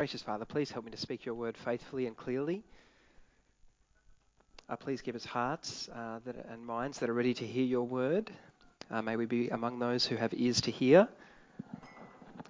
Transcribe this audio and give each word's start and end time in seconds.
Gracious 0.00 0.22
Father, 0.22 0.46
please 0.46 0.70
help 0.70 0.86
me 0.86 0.90
to 0.90 0.96
speak 0.96 1.26
your 1.26 1.34
word 1.34 1.58
faithfully 1.58 2.06
and 2.06 2.16
clearly. 2.16 2.62
Uh, 4.66 4.74
please 4.74 5.02
give 5.02 5.14
us 5.14 5.26
hearts 5.26 5.90
uh, 5.94 6.20
that, 6.24 6.36
and 6.50 6.64
minds 6.64 7.00
that 7.00 7.10
are 7.10 7.12
ready 7.12 7.34
to 7.34 7.46
hear 7.46 7.64
your 7.64 7.82
word. 7.82 8.30
Uh, 8.90 9.02
may 9.02 9.16
we 9.16 9.26
be 9.26 9.50
among 9.50 9.78
those 9.78 10.06
who 10.06 10.16
have 10.16 10.32
ears 10.32 10.62
to 10.62 10.70
hear, 10.70 11.06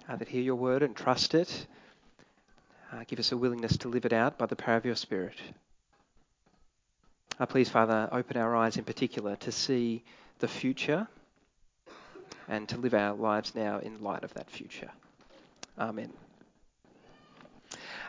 uh, 0.07 0.15
that 0.15 0.29
hear 0.29 0.41
your 0.41 0.55
word 0.55 0.81
and 0.81 0.95
trust 0.95 1.35
it. 1.35 1.67
Uh, 2.93 3.03
give 3.05 3.19
us 3.19 3.33
a 3.33 3.37
willingness 3.37 3.75
to 3.75 3.89
live 3.89 4.05
it 4.05 4.13
out 4.13 4.37
by 4.37 4.45
the 4.45 4.55
power 4.55 4.77
of 4.77 4.85
your 4.85 4.95
Spirit. 4.95 5.35
Uh, 7.37 7.45
please, 7.45 7.67
Father, 7.67 8.07
open 8.13 8.37
our 8.37 8.55
eyes 8.55 8.77
in 8.77 8.85
particular 8.85 9.35
to 9.35 9.51
see 9.51 10.05
the 10.39 10.47
future 10.47 11.05
and 12.47 12.69
to 12.69 12.77
live 12.77 12.93
our 12.93 13.13
lives 13.13 13.53
now 13.53 13.79
in 13.79 14.01
light 14.01 14.23
of 14.23 14.33
that 14.35 14.49
future. 14.49 14.91
Amen. 15.77 16.13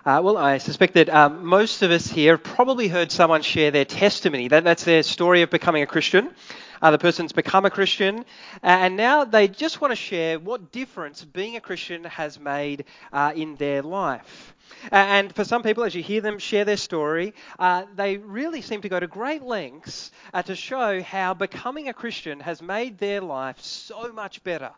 Uh, 0.04 0.20
well, 0.20 0.36
I 0.36 0.58
suspect 0.58 0.94
that 0.94 1.08
um, 1.10 1.46
most 1.46 1.82
of 1.82 1.92
us 1.92 2.08
here 2.08 2.32
have 2.32 2.42
probably 2.42 2.88
heard 2.88 3.12
someone 3.12 3.42
share 3.42 3.70
their 3.70 3.84
testimony. 3.84 4.48
That, 4.48 4.64
that's 4.64 4.82
their 4.82 5.04
story 5.04 5.42
of 5.42 5.50
becoming 5.50 5.84
a 5.84 5.86
Christian. 5.86 6.34
Uh, 6.80 6.90
the 6.90 6.98
person's 6.98 7.32
become 7.32 7.64
a 7.64 7.70
Christian, 7.70 8.24
and 8.64 8.96
now 8.96 9.24
they 9.24 9.46
just 9.46 9.80
want 9.80 9.92
to 9.92 9.96
share 9.96 10.40
what 10.40 10.72
difference 10.72 11.24
being 11.24 11.54
a 11.54 11.60
Christian 11.60 12.02
has 12.02 12.40
made 12.40 12.86
uh, 13.12 13.32
in 13.36 13.54
their 13.54 13.80
life. 13.80 14.56
And 14.90 15.32
for 15.32 15.44
some 15.44 15.62
people, 15.62 15.84
as 15.84 15.94
you 15.94 16.02
hear 16.02 16.20
them 16.20 16.40
share 16.40 16.64
their 16.64 16.76
story, 16.76 17.34
uh, 17.60 17.84
they 17.94 18.16
really 18.16 18.60
seem 18.60 18.80
to 18.82 18.88
go 18.88 18.98
to 18.98 19.06
great 19.06 19.44
lengths 19.44 20.10
uh, 20.34 20.42
to 20.42 20.56
show 20.56 21.00
how 21.00 21.34
becoming 21.34 21.86
a 21.86 21.94
Christian 21.94 22.40
has 22.40 22.60
made 22.60 22.98
their 22.98 23.20
life 23.20 23.60
so 23.60 24.12
much 24.12 24.42
better. 24.42 24.72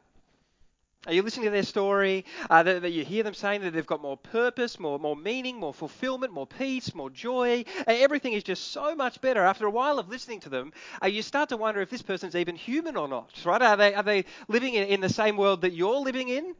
Are 1.06 1.12
you 1.12 1.20
listening 1.20 1.44
to 1.44 1.50
their 1.50 1.62
story? 1.62 2.24
Uh, 2.48 2.62
that, 2.62 2.80
that, 2.80 2.90
you 2.92 3.04
hear 3.04 3.22
them 3.22 3.34
saying 3.34 3.60
that 3.60 3.74
they've 3.74 3.86
got 3.86 4.00
more 4.00 4.16
purpose, 4.16 4.80
more, 4.80 4.98
more 4.98 5.16
meaning, 5.16 5.58
more 5.58 5.74
fulfillment, 5.74 6.32
more 6.32 6.46
peace, 6.46 6.94
more 6.94 7.10
joy. 7.10 7.64
Uh, 7.80 7.82
everything 7.88 8.32
is 8.32 8.42
just 8.42 8.72
so 8.72 8.94
much 8.94 9.20
better. 9.20 9.44
After 9.44 9.66
a 9.66 9.70
while 9.70 9.98
of 9.98 10.08
listening 10.08 10.40
to 10.40 10.48
them, 10.48 10.72
uh, 11.02 11.06
you 11.08 11.20
start 11.20 11.50
to 11.50 11.58
wonder 11.58 11.82
if 11.82 11.90
this 11.90 12.00
person's 12.00 12.34
even 12.34 12.56
human 12.56 12.96
or 12.96 13.06
not, 13.06 13.30
right? 13.44 13.60
Are 13.60 13.76
they, 13.76 13.94
are 13.94 14.02
they 14.02 14.24
living 14.48 14.74
in, 14.74 14.84
in 14.88 15.00
the 15.02 15.10
same 15.10 15.36
world 15.36 15.60
that 15.60 15.74
you're 15.74 16.00
living 16.00 16.30
in? 16.30 16.54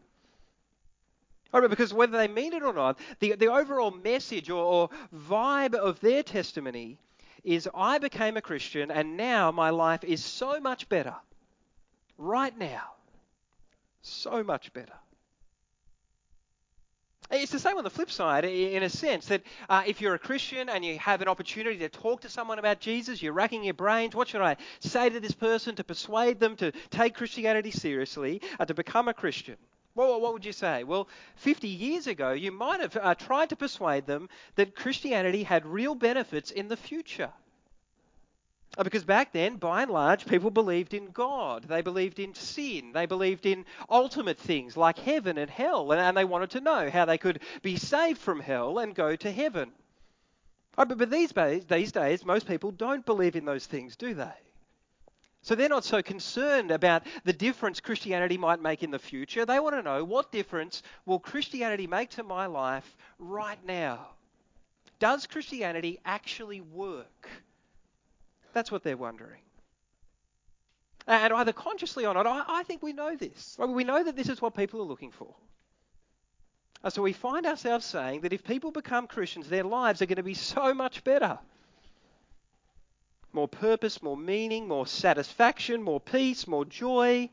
Right, 1.51 1.71
because 1.71 1.95
whether 1.95 2.19
they 2.19 2.29
mean 2.29 2.53
it 2.53 2.65
or 2.65 2.75
not, 2.75 2.99
the, 3.21 3.37
the 3.37 3.51
overall 3.51 3.93
message 3.93 4.51
or, 4.51 4.63
or 4.63 4.91
vibe 5.15 5.75
of 5.75 6.01
their 6.01 6.23
testimony 6.23 6.99
is 7.45 7.69
I 7.75 7.99
became 7.99 8.37
a 8.37 8.43
Christian 8.43 8.91
and 8.91 9.17
now 9.17 9.53
my 9.53 9.71
life 9.71 10.05
is 10.05 10.23
so 10.23 10.61
much 10.61 10.89
better. 10.89 11.15
Right 12.19 12.57
now 12.59 12.95
so 14.05 14.43
much 14.43 14.73
better. 14.73 14.93
It's 17.31 17.53
the 17.53 17.59
same 17.59 17.79
on 17.79 17.85
the 17.85 17.91
flip 17.91 18.11
side, 18.11 18.45
in 18.45 18.83
a 18.83 18.91
sense, 18.91 19.27
that 19.27 19.43
uh, 19.69 19.83
if 19.87 20.01
you're 20.01 20.15
a 20.15 20.19
Christian 20.19 20.69
and 20.69 20.85
you 20.85 20.99
have 20.99 21.23
an 21.23 21.29
opportunity 21.29 21.79
to 21.79 21.89
talk 21.89 22.21
to 22.21 22.29
someone 22.29 22.59
about 22.59 22.81
Jesus, 22.81 23.23
you're 23.23 23.33
racking 23.33 23.65
your 23.65 23.75
brains. 23.75 24.15
What 24.15 24.29
should 24.29 24.43
I 24.43 24.57
say 24.81 25.09
to 25.09 25.21
this 25.21 25.33
person 25.33 25.75
to 25.77 25.85
persuade 25.85 26.39
them 26.39 26.55
to 26.57 26.73
take 26.91 27.15
Christianity 27.15 27.71
seriously, 27.71 28.43
uh, 28.61 28.67
to 28.67 28.75
become 28.75 29.09
a 29.09 29.15
Christian? 29.15 29.57
Well, 29.95 30.21
what 30.21 30.33
would 30.35 30.45
you 30.45 30.53
say? 30.53 30.85
Well, 30.85 31.09
50 31.37 31.69
years 31.69 32.07
ago, 32.07 32.33
you 32.33 32.53
might 32.53 32.81
have 32.81 32.97
uh, 32.97 33.15
tried 33.15 33.51
to 33.51 33.57
persuade 33.57 34.07
them 34.07 34.29
that 34.57 34.77
Christianity 34.77 35.45
had 35.45 35.65
real 35.65 35.95
benefits 35.95 36.51
in 36.51 36.69
the 36.69 36.77
future. 36.77 37.33
Uh, 38.77 38.83
because 38.83 39.05
back 39.05 39.33
then, 39.33 39.57
by 39.57 39.83
and 39.83 39.91
large, 39.91 40.27
people 40.27 40.51
believed 40.51 40.95
in 40.95 41.07
God. 41.07 41.65
They 41.65 41.81
believed 41.81 42.19
in 42.19 42.35
sin. 42.35 42.93
They 42.93 43.07
believed 43.07 43.47
in 43.47 43.65
ultimate 43.89 44.39
things 44.39 44.77
like 44.77 44.99
heaven 44.99 45.39
and 45.39 45.51
hell. 45.51 45.93
And, 45.93 46.17
they 46.17 46.25
wanted 46.25 46.51
to 46.51 46.61
know 46.61 46.91
how 46.91 47.05
they 47.05 47.19
could 47.19 47.41
be 47.63 47.77
saved 47.77 48.19
from 48.21 48.41
hell 48.41 48.79
and 48.79 48.95
go 48.95 49.15
to 49.15 49.31
heaven. 49.31 49.71
Oh, 50.77 50.85
but, 50.85 50.99
but 50.99 51.11
these, 51.11 51.33
days, 51.33 51.65
these 51.67 51.93
days, 51.93 52.25
most 52.25 52.49
people 52.49 52.73
don't 52.73 53.07
believe 53.07 53.37
in 53.37 53.45
those 53.45 53.67
things, 53.67 53.95
do 53.95 54.15
they? 54.15 54.33
So 55.43 55.55
they're 55.55 55.69
not 55.69 55.85
so 55.85 56.03
concerned 56.03 56.71
about 56.71 57.03
the 57.25 57.33
difference 57.33 57.79
Christianity 57.79 58.39
might 58.39 58.63
make 58.63 58.83
in 58.83 58.91
the 58.91 58.99
future. 58.99 59.45
They 59.45 59.61
want 59.61 59.77
to 59.77 59.83
know 59.83 60.03
what 60.03 60.33
difference 60.33 60.83
will 61.05 61.21
Christianity 61.21 61.87
make 61.87 62.11
to 62.11 62.23
my 62.23 62.47
life 62.47 62.97
right 63.19 63.63
now? 63.65 64.09
Does 64.99 65.27
Christianity 65.27 66.01
actually 66.05 66.63
work? 66.63 67.29
That's 68.55 68.73
what 68.73 68.83
they're 68.83 68.97
wondering. 68.97 69.41
And 71.07 71.33
either 71.35 71.53
consciously 71.53 72.07
or 72.07 72.15
not, 72.15 72.47
I, 72.49 72.63
think 72.63 72.83
we 72.83 72.95
know 72.95 73.15
this. 73.15 73.59
We 73.59 73.85
know 73.85 74.03
that 74.03 74.17
this 74.17 74.31
is 74.31 74.41
what 74.41 74.55
people 74.55 74.81
are 74.81 74.87
looking 74.87 75.11
for. 75.11 75.35
So 76.89 77.03
we 77.03 77.13
find 77.13 77.45
ourselves 77.45 77.85
saying 77.85 78.23
that 78.23 78.33
if 78.33 78.45
people 78.45 78.71
become 78.71 79.07
Christians, 79.07 79.49
their 79.49 79.65
lives 79.65 80.01
are 80.01 80.07
going 80.07 80.17
to 80.17 80.23
be 80.23 80.35
so 80.35 80.73
much 80.73 81.05
better. 81.05 81.39
More 83.33 83.49
purpose, 83.49 84.03
more 84.03 84.17
meaning, 84.17 84.69
more 84.69 84.87
satisfaction, 84.87 85.83
more 85.83 86.01
peace, 86.01 86.47
more 86.47 86.65
joy. 86.65 87.29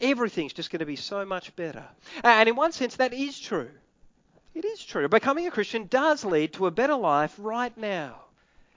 Everything's 0.00 0.52
just 0.52 0.70
going 0.70 0.80
to 0.80 0.86
be 0.86 0.96
so 0.96 1.24
much 1.24 1.54
better. 1.54 1.84
And 2.24 2.48
in 2.48 2.56
one 2.56 2.72
sense, 2.72 2.96
that 2.96 3.12
is 3.12 3.38
true. 3.38 3.70
It 4.54 4.64
is 4.64 4.84
true. 4.84 5.08
Becoming 5.08 5.46
a 5.46 5.50
Christian 5.50 5.86
does 5.86 6.24
lead 6.24 6.54
to 6.54 6.66
a 6.66 6.70
better 6.70 6.96
life 6.96 7.34
right 7.38 7.76
now. 7.76 8.23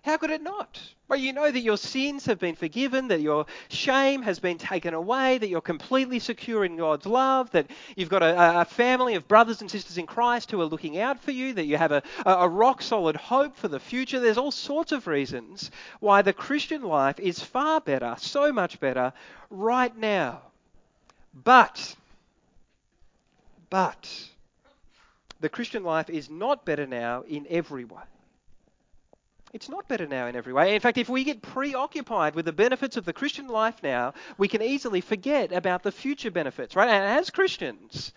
How 0.07 0.15
could 0.15 0.29
it 0.29 0.41
not? 0.41 0.79
Well, 1.09 1.19
you 1.19 1.33
know 1.33 1.51
that 1.51 1.59
your 1.59 1.75
sins 1.75 2.27
have 2.27 2.39
been 2.39 2.55
forgiven, 2.55 3.09
that 3.09 3.19
your 3.19 3.45
shame 3.67 4.21
has 4.21 4.39
been 4.39 4.57
taken 4.57 4.93
away, 4.93 5.37
that 5.37 5.49
you're 5.49 5.59
completely 5.59 6.19
secure 6.19 6.63
in 6.63 6.77
God's 6.77 7.05
love, 7.05 7.51
that 7.51 7.69
you've 7.97 8.07
got 8.07 8.23
a, 8.23 8.61
a 8.61 8.63
family 8.63 9.15
of 9.15 9.27
brothers 9.27 9.59
and 9.59 9.69
sisters 9.69 9.97
in 9.97 10.05
Christ 10.05 10.49
who 10.49 10.61
are 10.61 10.65
looking 10.65 10.97
out 10.97 11.19
for 11.19 11.31
you, 11.31 11.51
that 11.55 11.65
you 11.65 11.75
have 11.75 11.91
a, 11.91 12.03
a 12.25 12.47
rock 12.47 12.81
solid 12.81 13.17
hope 13.17 13.57
for 13.57 13.67
the 13.67 13.81
future. 13.81 14.21
There's 14.21 14.37
all 14.37 14.49
sorts 14.49 14.93
of 14.93 15.07
reasons 15.07 15.71
why 15.99 16.21
the 16.21 16.31
Christian 16.31 16.83
life 16.83 17.19
is 17.19 17.41
far 17.41 17.81
better, 17.81 18.15
so 18.17 18.53
much 18.53 18.79
better, 18.79 19.11
right 19.49 19.95
now. 19.97 20.41
But, 21.33 21.97
but, 23.69 24.09
the 25.41 25.49
Christian 25.49 25.83
life 25.83 26.09
is 26.09 26.29
not 26.29 26.63
better 26.63 26.87
now 26.87 27.25
in 27.27 27.45
every 27.49 27.83
way. 27.83 28.03
It's 29.53 29.69
not 29.69 29.87
better 29.87 30.05
now 30.05 30.27
in 30.27 30.35
every 30.35 30.53
way. 30.53 30.75
In 30.75 30.81
fact, 30.81 30.97
if 30.97 31.09
we 31.09 31.23
get 31.23 31.41
preoccupied 31.41 32.35
with 32.35 32.45
the 32.45 32.53
benefits 32.53 32.97
of 32.97 33.05
the 33.05 33.13
Christian 33.13 33.47
life 33.47 33.81
now, 33.81 34.13
we 34.37 34.47
can 34.47 34.61
easily 34.61 35.01
forget 35.01 35.51
about 35.51 35.83
the 35.83 35.91
future 35.91 36.31
benefits, 36.31 36.75
right? 36.75 36.89
And 36.89 37.19
as 37.19 37.29
Christians, 37.29 38.11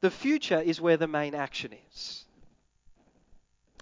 the 0.00 0.10
future 0.10 0.60
is 0.60 0.80
where 0.80 0.96
the 0.96 1.06
main 1.06 1.34
action 1.34 1.72
is. 1.90 2.24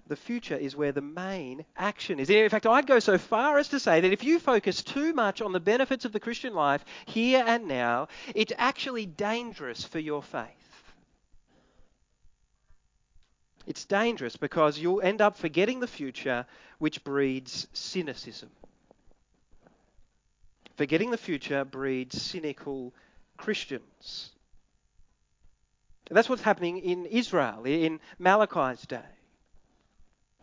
The 0.07 0.17
future 0.17 0.57
is 0.57 0.77
where 0.77 0.93
the 0.93 1.01
main 1.01 1.65
action 1.77 2.21
is. 2.21 2.29
In 2.29 2.51
fact, 2.51 2.67
I'd 2.67 2.87
go 2.87 2.99
so 2.99 3.17
far 3.17 3.57
as 3.57 3.69
to 3.69 3.81
say 3.81 4.03
that 4.03 4.13
if 4.13 4.23
you 4.23 4.39
focus 4.39 4.83
too 4.83 5.15
much 5.15 5.41
on 5.41 5.53
the 5.53 5.61
benefits 5.61 6.05
of 6.05 6.13
the 6.13 6.21
Christian 6.21 6.53
life 6.53 6.85
here 7.07 7.43
and 7.47 7.67
now, 7.67 8.09
it's 8.35 8.53
actually 8.59 9.07
dangerous 9.07 9.85
for 9.85 9.99
your 9.99 10.23
faith. 10.23 10.64
It's 13.67 13.85
dangerous 13.85 14.37
because 14.37 14.79
you'll 14.79 15.01
end 15.01 15.21
up 15.21 15.37
forgetting 15.37 15.81
the 15.81 15.87
future, 15.87 16.47
which 16.79 17.03
breeds 17.03 17.67
cynicism. 17.73 18.51
Forgetting 20.77 21.11
the 21.11 21.17
future 21.17 21.65
breeds 21.65 22.21
cynical 22.21 22.93
Christians. 23.37 24.31
And 26.09 26.17
that's 26.17 26.29
what's 26.29 26.43
happening 26.43 26.79
in 26.79 27.07
Israel 27.07 27.65
in 27.65 28.01
Malachi's 28.19 28.83
day. 28.83 29.01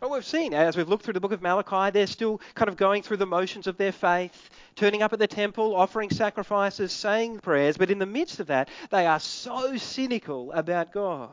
What 0.02 0.10
we've 0.10 0.24
seen 0.24 0.52
as 0.52 0.76
we've 0.76 0.88
looked 0.88 1.04
through 1.04 1.12
the 1.12 1.20
book 1.20 1.30
of 1.30 1.42
Malachi, 1.42 1.92
they're 1.92 2.08
still 2.08 2.40
kind 2.56 2.68
of 2.68 2.76
going 2.76 3.04
through 3.04 3.18
the 3.18 3.24
motions 3.26 3.68
of 3.68 3.76
their 3.76 3.92
faith, 3.92 4.50
turning 4.74 5.00
up 5.00 5.12
at 5.12 5.20
the 5.20 5.28
temple, 5.28 5.76
offering 5.76 6.10
sacrifices, 6.10 6.90
saying 6.90 7.38
prayers, 7.38 7.76
but 7.76 7.88
in 7.88 8.00
the 8.00 8.04
midst 8.04 8.40
of 8.40 8.48
that, 8.48 8.68
they 8.90 9.06
are 9.06 9.20
so 9.20 9.76
cynical 9.76 10.50
about 10.50 10.90
God. 10.90 11.30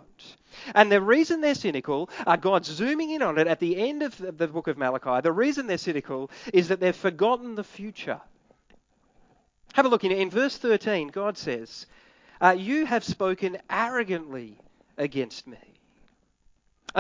And 0.76 0.92
the 0.92 1.02
reason 1.02 1.42
they're 1.42 1.56
cynical, 1.56 2.12
uh, 2.28 2.36
God's 2.36 2.70
zooming 2.70 3.10
in 3.10 3.24
on 3.24 3.40
it 3.40 3.48
at 3.48 3.60
the 3.60 3.76
end 3.76 4.04
of 4.04 4.16
the, 4.20 4.32
the 4.34 4.48
book 4.48 4.68
of 4.68 4.78
Malachi, 4.78 5.22
the 5.22 5.32
reason 5.32 5.66
they're 5.66 5.80
cynical 5.80 6.30
is 6.54 6.68
that 6.68 6.80
they've 6.80 6.96
forgotten 6.96 7.56
the 7.56 7.64
future. 7.64 8.22
Have 9.74 9.88
a 9.88 9.90
look 9.90 10.04
in, 10.04 10.12
in 10.12 10.30
verse 10.30 10.58
13, 10.58 11.08
God 11.08 11.40
says, 11.40 11.88
uh, 12.40 12.56
You 12.56 12.86
have 12.86 13.04
spoken 13.04 13.58
arrogantly 13.68 14.60
against 14.96 15.48
me. 15.48 15.79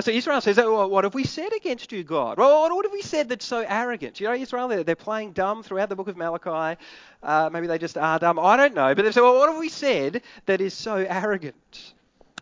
So 0.01 0.11
Israel 0.11 0.39
says, 0.39 0.57
well, 0.57 0.89
what 0.89 1.03
have 1.03 1.15
we 1.15 1.23
said 1.23 1.51
against 1.55 1.91
you, 1.91 2.03
God? 2.03 2.37
Well, 2.37 2.69
what 2.69 2.85
have 2.85 2.91
we 2.91 3.01
said 3.01 3.29
that's 3.29 3.45
so 3.45 3.65
arrogant? 3.67 4.19
You 4.19 4.27
know, 4.27 4.33
Israel, 4.33 4.67
they're, 4.67 4.83
they're 4.83 4.95
playing 4.95 5.31
dumb 5.31 5.63
throughout 5.63 5.89
the 5.89 5.95
book 5.95 6.07
of 6.07 6.15
Malachi. 6.15 6.79
Uh, 7.23 7.49
maybe 7.51 7.65
they 7.65 7.79
just 7.79 7.97
are 7.97 8.19
dumb. 8.19 8.37
I 8.37 8.55
don't 8.55 8.75
know. 8.75 8.93
But 8.93 9.03
they 9.03 9.11
say, 9.11 9.21
well, 9.21 9.35
what 9.35 9.49
have 9.49 9.59
we 9.59 9.69
said 9.69 10.21
that 10.45 10.61
is 10.61 10.75
so 10.75 10.97
arrogant? 10.97 11.93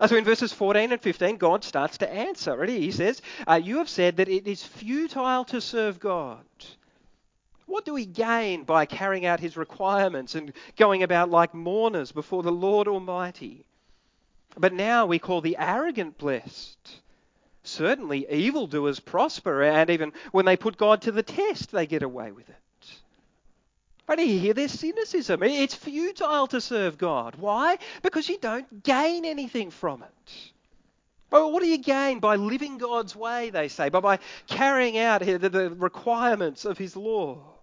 So 0.05 0.15
in 0.15 0.25
verses 0.25 0.53
14 0.53 0.91
and 0.91 1.01
15, 1.01 1.37
God 1.37 1.63
starts 1.63 1.97
to 1.99 2.09
answer. 2.11 2.55
Ready? 2.55 2.79
He 2.79 2.91
says, 2.91 3.21
uh, 3.47 3.55
You 3.55 3.77
have 3.77 3.89
said 3.89 4.17
that 4.17 4.29
it 4.29 4.47
is 4.47 4.61
futile 4.63 5.45
to 5.45 5.61
serve 5.61 5.99
God. 5.99 6.43
What 7.65 7.85
do 7.85 7.93
we 7.93 8.05
gain 8.05 8.63
by 8.63 8.85
carrying 8.85 9.25
out 9.25 9.39
his 9.39 9.57
requirements 9.57 10.35
and 10.35 10.53
going 10.77 11.01
about 11.01 11.31
like 11.31 11.53
mourners 11.53 12.11
before 12.11 12.43
the 12.43 12.51
Lord 12.51 12.87
Almighty? 12.87 13.65
But 14.55 14.73
now 14.73 15.05
we 15.05 15.19
call 15.19 15.41
the 15.41 15.57
arrogant 15.57 16.17
blessed. 16.17 17.01
Certainly 17.67 18.25
evildoers 18.31 18.99
prosper, 18.99 19.63
and 19.63 19.89
even 19.89 20.13
when 20.31 20.45
they 20.45 20.57
put 20.57 20.77
God 20.77 21.01
to 21.03 21.11
the 21.11 21.23
test, 21.23 21.71
they 21.71 21.85
get 21.85 22.03
away 22.03 22.31
with 22.31 22.49
it. 22.49 22.55
But 24.05 24.19
here, 24.19 24.53
there's 24.53 24.71
cynicism. 24.71 25.43
It's 25.43 25.75
futile 25.75 26.47
to 26.47 26.61
serve 26.61 26.97
God. 26.97 27.35
Why? 27.35 27.77
Because 28.01 28.29
you 28.29 28.37
don't 28.37 28.83
gain 28.83 29.25
anything 29.25 29.69
from 29.69 30.01
it. 30.01 30.51
But 31.29 31.51
what 31.51 31.61
do 31.61 31.67
you 31.67 31.77
gain 31.77 32.19
by 32.19 32.37
living 32.37 32.77
God's 32.77 33.15
way, 33.15 33.49
they 33.49 33.67
say, 33.67 33.89
by, 33.89 33.99
by 33.99 34.19
carrying 34.47 34.97
out 34.97 35.19
the 35.19 35.73
requirements 35.77 36.63
of 36.63 36.77
His 36.77 36.95
law? 36.95 37.56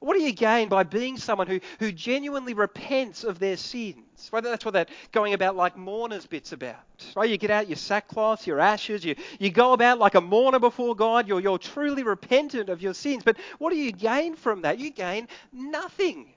What 0.00 0.14
do 0.14 0.22
you 0.22 0.32
gain 0.32 0.68
by 0.68 0.82
being 0.82 1.16
someone 1.16 1.46
who, 1.46 1.60
who 1.78 1.90
genuinely 1.90 2.52
repents 2.52 3.24
of 3.24 3.38
their 3.38 3.56
sins? 3.56 4.30
Right? 4.30 4.42
That's 4.42 4.64
what 4.64 4.74
that 4.74 4.90
going 5.10 5.32
about 5.32 5.56
like 5.56 5.76
mourners 5.76 6.26
bit's 6.26 6.52
about. 6.52 6.76
Right? 7.14 7.30
You 7.30 7.38
get 7.38 7.50
out 7.50 7.68
your 7.68 7.76
sackcloth, 7.76 8.46
your 8.46 8.60
ashes, 8.60 9.04
you, 9.04 9.16
you 9.38 9.50
go 9.50 9.72
about 9.72 9.98
like 9.98 10.14
a 10.14 10.20
mourner 10.20 10.60
before 10.60 10.94
God, 10.94 11.26
you're, 11.26 11.40
you're 11.40 11.58
truly 11.58 12.02
repentant 12.02 12.68
of 12.68 12.82
your 12.82 12.94
sins. 12.94 13.22
But 13.24 13.38
what 13.58 13.70
do 13.70 13.76
you 13.76 13.90
gain 13.90 14.36
from 14.36 14.62
that? 14.62 14.78
You 14.78 14.90
gain 14.90 15.28
nothing. 15.52 16.32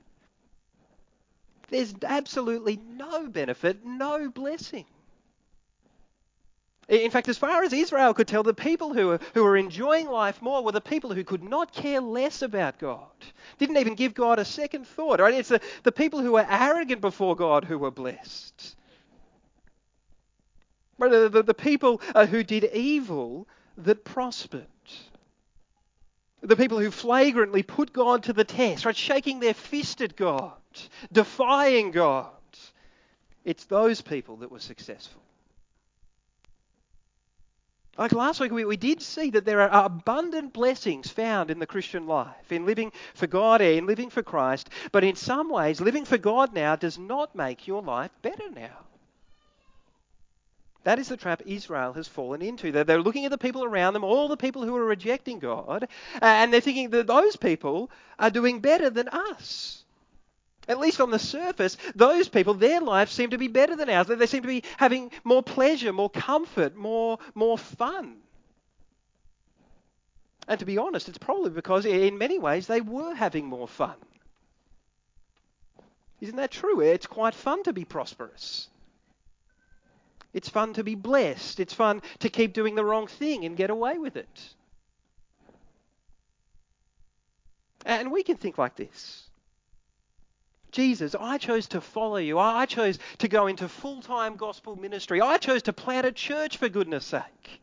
There's 1.69 1.93
absolutely 2.03 2.77
no 2.77 3.27
benefit, 3.27 3.85
no 3.85 4.29
blessing. 4.29 4.85
In 6.89 7.11
fact, 7.11 7.29
as 7.29 7.37
far 7.37 7.63
as 7.63 7.71
Israel 7.71 8.15
could 8.15 8.27
tell, 8.27 8.41
the 8.41 8.53
people 8.53 8.95
who 8.95 9.07
were, 9.07 9.19
who 9.35 9.43
were 9.43 9.55
enjoying 9.55 10.09
life 10.09 10.41
more 10.41 10.63
were 10.63 10.71
the 10.71 10.81
people 10.81 11.13
who 11.13 11.23
could 11.23 11.43
not 11.43 11.71
care 11.71 12.01
less 12.01 12.41
about 12.41 12.79
God, 12.79 13.05
didn't 13.59 13.77
even 13.77 13.93
give 13.93 14.15
God 14.15 14.39
a 14.39 14.45
second 14.45 14.87
thought. 14.87 15.19
Right? 15.19 15.35
It's 15.35 15.49
the, 15.49 15.61
the 15.83 15.91
people 15.91 16.19
who 16.19 16.31
were 16.31 16.47
arrogant 16.49 16.99
before 16.99 17.35
God 17.35 17.63
who 17.63 17.77
were 17.77 17.91
blessed. 17.91 18.75
Right? 20.97 21.11
The, 21.11 21.29
the, 21.29 21.43
the 21.43 21.53
people 21.53 22.01
uh, 22.15 22.25
who 22.25 22.43
did 22.43 22.63
evil 22.73 23.47
that 23.77 24.03
prospered. 24.03 24.65
The 26.41 26.55
people 26.55 26.79
who 26.79 26.89
flagrantly 26.89 27.61
put 27.61 27.93
God 27.93 28.23
to 28.23 28.33
the 28.33 28.45
test, 28.45 28.85
right? 28.85 28.95
shaking 28.95 29.39
their 29.39 29.53
fist 29.53 30.01
at 30.01 30.15
God, 30.15 30.53
defying 31.11 31.91
God. 31.91 32.31
It's 33.45 33.65
those 33.65 34.01
people 34.01 34.37
that 34.37 34.51
were 34.51 34.59
successful. 34.59 35.21
Like 37.99 38.13
last 38.13 38.39
week, 38.39 38.53
we, 38.53 38.63
we 38.63 38.77
did 38.77 39.01
see 39.01 39.29
that 39.31 39.43
there 39.43 39.59
are 39.59 39.85
abundant 39.85 40.53
blessings 40.53 41.09
found 41.09 41.51
in 41.51 41.59
the 41.59 41.67
Christian 41.67 42.07
life, 42.07 42.49
in 42.49 42.65
living 42.65 42.93
for 43.13 43.27
God, 43.27 43.59
in 43.59 43.87
living 43.87 44.09
for 44.09 44.23
Christ. 44.23 44.69
But 44.93 45.03
in 45.03 45.17
some 45.17 45.49
ways, 45.49 45.81
living 45.81 46.05
for 46.05 46.17
God 46.17 46.53
now 46.53 46.77
does 46.77 46.97
not 46.97 47.35
make 47.35 47.67
your 47.67 47.81
life 47.81 48.11
better 48.21 48.49
now. 48.51 48.85
That 50.85 50.97
is 50.97 51.09
the 51.09 51.17
trap 51.17 51.41
Israel 51.45 51.91
has 51.91 52.07
fallen 52.07 52.41
into. 52.41 52.71
They're, 52.71 52.85
they're 52.85 53.01
looking 53.01 53.25
at 53.25 53.31
the 53.31 53.37
people 53.37 53.65
around 53.65 53.95
them, 53.95 54.05
all 54.05 54.29
the 54.29 54.37
people 54.37 54.63
who 54.63 54.77
are 54.77 54.85
rejecting 54.85 55.39
God, 55.39 55.89
and 56.21 56.53
they're 56.53 56.61
thinking 56.61 56.91
that 56.91 57.07
those 57.07 57.35
people 57.35 57.91
are 58.17 58.29
doing 58.29 58.61
better 58.61 58.89
than 58.89 59.09
us 59.09 59.83
at 60.69 60.79
least 60.79 61.01
on 61.01 61.09
the 61.09 61.19
surface, 61.19 61.75
those 61.95 62.29
people, 62.29 62.53
their 62.53 62.79
lives 62.79 63.11
seem 63.11 63.31
to 63.31 63.39
be 63.39 63.47
better 63.47 63.75
than 63.75 63.89
ours. 63.89 64.07
They 64.07 64.27
seem 64.27 64.43
to 64.43 64.47
be 64.47 64.63
having 64.77 65.11
more 65.23 65.41
pleasure, 65.41 65.91
more 65.91 66.11
comfort, 66.11 66.75
more, 66.75 67.17
more 67.33 67.57
fun. 67.57 68.17
And 70.47 70.59
to 70.59 70.65
be 70.65 70.77
honest, 70.77 71.09
it's 71.09 71.17
probably 71.17 71.49
because 71.49 71.85
in 71.85 72.19
many 72.19 72.37
ways 72.37 72.67
they 72.67 72.81
were 72.81 73.15
having 73.15 73.47
more 73.47 73.67
fun. 73.67 73.95
Isn't 76.21 76.35
that 76.35 76.51
true? 76.51 76.81
It's 76.81 77.07
quite 77.07 77.33
fun 77.33 77.63
to 77.63 77.73
be 77.73 77.85
prosperous. 77.85 78.67
It's 80.33 80.49
fun 80.49 80.73
to 80.73 80.83
be 80.83 80.93
blessed. 80.93 81.59
It's 81.59 81.73
fun 81.73 82.03
to 82.19 82.29
keep 82.29 82.53
doing 82.53 82.75
the 82.75 82.85
wrong 82.85 83.07
thing 83.07 83.45
and 83.45 83.57
get 83.57 83.71
away 83.71 83.97
with 83.97 84.15
it. 84.15 84.53
And 87.85 88.11
we 88.11 88.21
can 88.21 88.35
think 88.37 88.57
like 88.57 88.75
this. 88.75 89.28
Jesus, 90.71 91.15
I 91.19 91.37
chose 91.37 91.67
to 91.69 91.81
follow 91.81 92.17
you. 92.17 92.37
I 92.37 92.65
chose 92.65 92.99
to 93.19 93.27
go 93.27 93.47
into 93.47 93.67
full 93.67 94.01
time 94.01 94.35
gospel 94.35 94.75
ministry. 94.75 95.21
I 95.21 95.37
chose 95.37 95.63
to 95.63 95.73
plant 95.73 96.05
a 96.05 96.11
church 96.11 96.57
for 96.57 96.69
goodness 96.69 97.05
sake. 97.05 97.61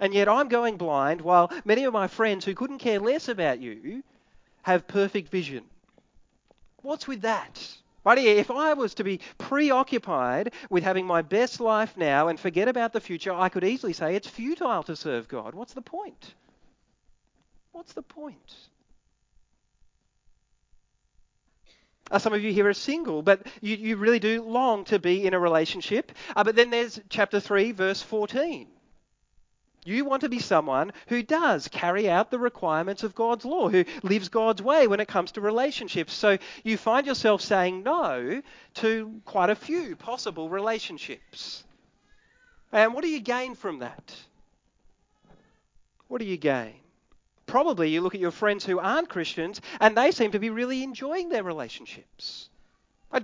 And 0.00 0.12
yet 0.12 0.28
I'm 0.28 0.48
going 0.48 0.76
blind 0.76 1.20
while 1.20 1.52
many 1.64 1.84
of 1.84 1.92
my 1.92 2.08
friends 2.08 2.44
who 2.44 2.54
couldn't 2.54 2.78
care 2.78 2.98
less 2.98 3.28
about 3.28 3.60
you 3.60 4.02
have 4.62 4.88
perfect 4.88 5.30
vision. 5.30 5.64
What's 6.82 7.06
with 7.06 7.22
that? 7.22 7.66
Right 8.04 8.18
here, 8.18 8.36
if 8.36 8.50
I 8.50 8.74
was 8.74 8.94
to 8.94 9.04
be 9.04 9.20
preoccupied 9.38 10.52
with 10.68 10.84
having 10.84 11.06
my 11.06 11.22
best 11.22 11.58
life 11.58 11.96
now 11.96 12.28
and 12.28 12.38
forget 12.38 12.68
about 12.68 12.92
the 12.92 13.00
future, 13.00 13.32
I 13.32 13.48
could 13.48 13.64
easily 13.64 13.94
say 13.94 14.14
it's 14.14 14.28
futile 14.28 14.82
to 14.82 14.96
serve 14.96 15.26
God. 15.26 15.54
What's 15.54 15.72
the 15.72 15.80
point? 15.80 16.34
What's 17.72 17.94
the 17.94 18.02
point? 18.02 18.54
Uh, 22.10 22.18
some 22.18 22.34
of 22.34 22.42
you 22.42 22.52
here 22.52 22.68
are 22.68 22.74
single, 22.74 23.22
but 23.22 23.46
you, 23.60 23.76
you 23.76 23.96
really 23.96 24.18
do 24.18 24.42
long 24.42 24.84
to 24.84 24.98
be 24.98 25.26
in 25.26 25.34
a 25.34 25.38
relationship. 25.38 26.12
Uh, 26.36 26.44
but 26.44 26.54
then 26.54 26.70
there's 26.70 27.00
chapter 27.08 27.40
3, 27.40 27.72
verse 27.72 28.02
14. 28.02 28.68
You 29.86 30.04
want 30.06 30.22
to 30.22 30.30
be 30.30 30.38
someone 30.38 30.92
who 31.08 31.22
does 31.22 31.68
carry 31.68 32.08
out 32.08 32.30
the 32.30 32.38
requirements 32.38 33.02
of 33.02 33.14
God's 33.14 33.44
law, 33.44 33.68
who 33.68 33.84
lives 34.02 34.30
God's 34.30 34.62
way 34.62 34.86
when 34.86 35.00
it 35.00 35.08
comes 35.08 35.32
to 35.32 35.42
relationships. 35.42 36.14
So 36.14 36.38
you 36.62 36.78
find 36.78 37.06
yourself 37.06 37.42
saying 37.42 37.82
no 37.82 38.42
to 38.74 39.20
quite 39.26 39.50
a 39.50 39.54
few 39.54 39.94
possible 39.94 40.48
relationships. 40.48 41.64
And 42.72 42.94
what 42.94 43.04
do 43.04 43.10
you 43.10 43.20
gain 43.20 43.54
from 43.54 43.80
that? 43.80 44.16
What 46.08 46.18
do 46.18 46.26
you 46.26 46.38
gain? 46.38 46.83
Probably 47.46 47.90
you 47.90 48.00
look 48.00 48.14
at 48.14 48.20
your 48.20 48.30
friends 48.30 48.64
who 48.64 48.78
aren't 48.78 49.08
Christians 49.08 49.60
and 49.80 49.96
they 49.96 50.10
seem 50.10 50.32
to 50.32 50.38
be 50.38 50.50
really 50.50 50.82
enjoying 50.82 51.28
their 51.28 51.42
relationships, 51.42 52.48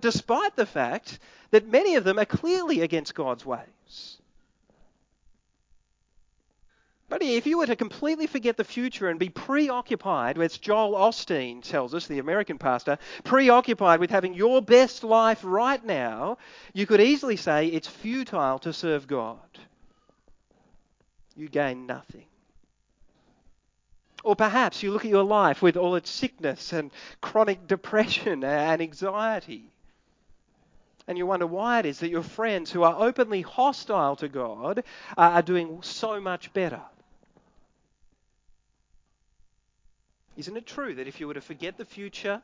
despite 0.01 0.57
the 0.57 0.67
fact 0.67 1.19
that 1.51 1.69
many 1.69 1.97
of 1.97 2.05
them 2.05 2.19
are 2.19 2.25
clearly 2.25 2.83
against 2.83 3.15
God's 3.15 3.45
ways. 3.45 4.19
But 7.09 7.23
if 7.23 7.45
you 7.49 7.59
were 7.59 7.67
to 7.67 7.75
completely 7.75 8.29
forget 8.29 8.57
the 8.57 8.63
future 8.63 9.09
and 9.09 9.19
be 9.19 9.31
preoccupied, 9.31 10.39
as 10.39 10.59
Joel 10.59 10.93
Osteen 10.93 11.61
tells 11.61 11.93
us, 11.93 12.07
the 12.07 12.21
American 12.21 12.57
pastor, 12.57 12.99
preoccupied 13.25 13.99
with 13.99 14.11
having 14.11 14.33
your 14.33 14.63
best 14.63 15.03
life 15.03 15.41
right 15.43 15.85
now, 15.85 16.39
you 16.73 16.87
could 16.87 17.01
easily 17.01 17.35
say 17.35 17.67
it's 17.67 17.89
futile 17.89 18.61
to 18.61 18.73
serve 18.73 19.09
God. 19.09 19.41
You 21.35 21.49
gain 21.49 21.87
nothing. 21.87 22.27
Or 24.23 24.37
perhaps 24.37 24.83
you 24.83 24.93
look 24.93 25.05
at 25.05 25.11
your 25.11 25.25
life 25.25 25.63
with 25.63 25.77
all 25.77 25.95
its 25.95 26.11
sickness 26.11 26.73
and 26.73 26.91
chronic 27.21 27.67
depression 27.67 28.45
and 28.45 28.83
anxiety. 28.83 29.71
And 31.07 31.19
you 31.19 31.27
wonder 31.27 31.47
why 31.47 31.81
it 31.81 31.87
is 31.87 32.01
that 32.01 32.11
your 32.11 32.23
friends 32.23 32.71
who 32.71 32.83
are 32.83 32.95
openly 32.99 33.43
hostile 33.43 34.17
to 34.17 34.29
God 34.29 34.85
are 35.17 35.43
doing 35.43 35.83
so 35.83 36.21
much 36.21 36.53
better. 36.53 36.81
Isn't 40.37 40.57
it 40.57 40.67
true 40.67 40.95
that 40.95 41.09
if 41.09 41.21
you 41.21 41.27
were 41.27 41.35
to 41.35 41.41
forget 41.41 41.77
the 41.77 41.85
future, 41.85 42.41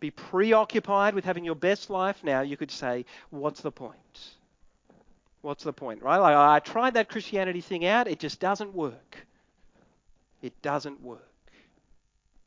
be 0.00 0.10
preoccupied 0.10 1.14
with 1.14 1.24
having 1.24 1.44
your 1.44 1.54
best 1.54 1.90
life 1.90 2.22
now, 2.22 2.42
you 2.42 2.56
could 2.56 2.70
say, 2.70 3.04
What's 3.30 3.60
the 3.60 3.72
point? 3.72 3.96
What's 5.42 5.64
the 5.64 5.72
point, 5.72 6.02
right? 6.02 6.18
Like, 6.18 6.36
I 6.36 6.58
tried 6.60 6.94
that 6.94 7.08
Christianity 7.08 7.60
thing 7.60 7.84
out, 7.84 8.08
it 8.08 8.18
just 8.18 8.40
doesn't 8.40 8.74
work. 8.74 9.26
It 10.44 10.60
doesn't 10.60 11.00
work. 11.00 11.26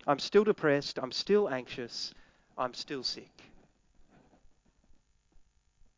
I'm 0.06 0.20
still 0.20 0.44
depressed. 0.44 1.00
I'm 1.02 1.12
still 1.12 1.50
anxious. 1.50 2.14
I'm 2.56 2.76
still 2.76 3.02
sick. 3.02 3.32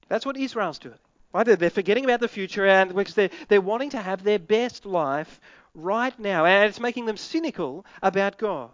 That's 0.07 0.25
what 0.25 0.37
Israel's 0.37 0.79
doing. 0.79 0.97
Right? 1.33 1.45
They're 1.45 1.69
forgetting 1.69 2.05
about 2.05 2.21
the 2.21 2.29
future 2.29 2.65
and 2.65 2.95
because 2.95 3.15
they're, 3.15 3.31
they're 3.49 3.59
wanting 3.59 3.89
to 3.89 4.01
have 4.01 4.23
their 4.23 4.39
best 4.39 4.85
life 4.85 5.41
right 5.75 6.17
now. 6.17 6.45
And 6.45 6.69
it's 6.69 6.79
making 6.79 7.05
them 7.05 7.17
cynical 7.17 7.85
about 8.01 8.37
God. 8.37 8.69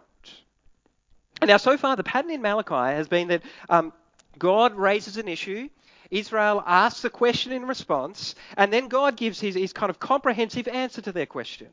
Now, 1.42 1.56
so 1.56 1.76
far, 1.76 1.96
the 1.96 2.04
pattern 2.04 2.30
in 2.30 2.40
Malachi 2.40 2.94
has 2.94 3.08
been 3.08 3.26
that 3.26 3.42
um, 3.68 3.92
God 4.38 4.76
raises 4.76 5.16
an 5.16 5.26
issue, 5.26 5.68
Israel 6.12 6.62
asks 6.64 7.04
a 7.04 7.10
question 7.10 7.50
in 7.50 7.66
response, 7.66 8.36
and 8.56 8.72
then 8.72 8.86
God 8.86 9.16
gives 9.16 9.40
his, 9.40 9.56
his 9.56 9.72
kind 9.72 9.90
of 9.90 9.98
comprehensive 9.98 10.68
answer 10.68 11.02
to 11.02 11.10
their 11.10 11.26
question. 11.26 11.68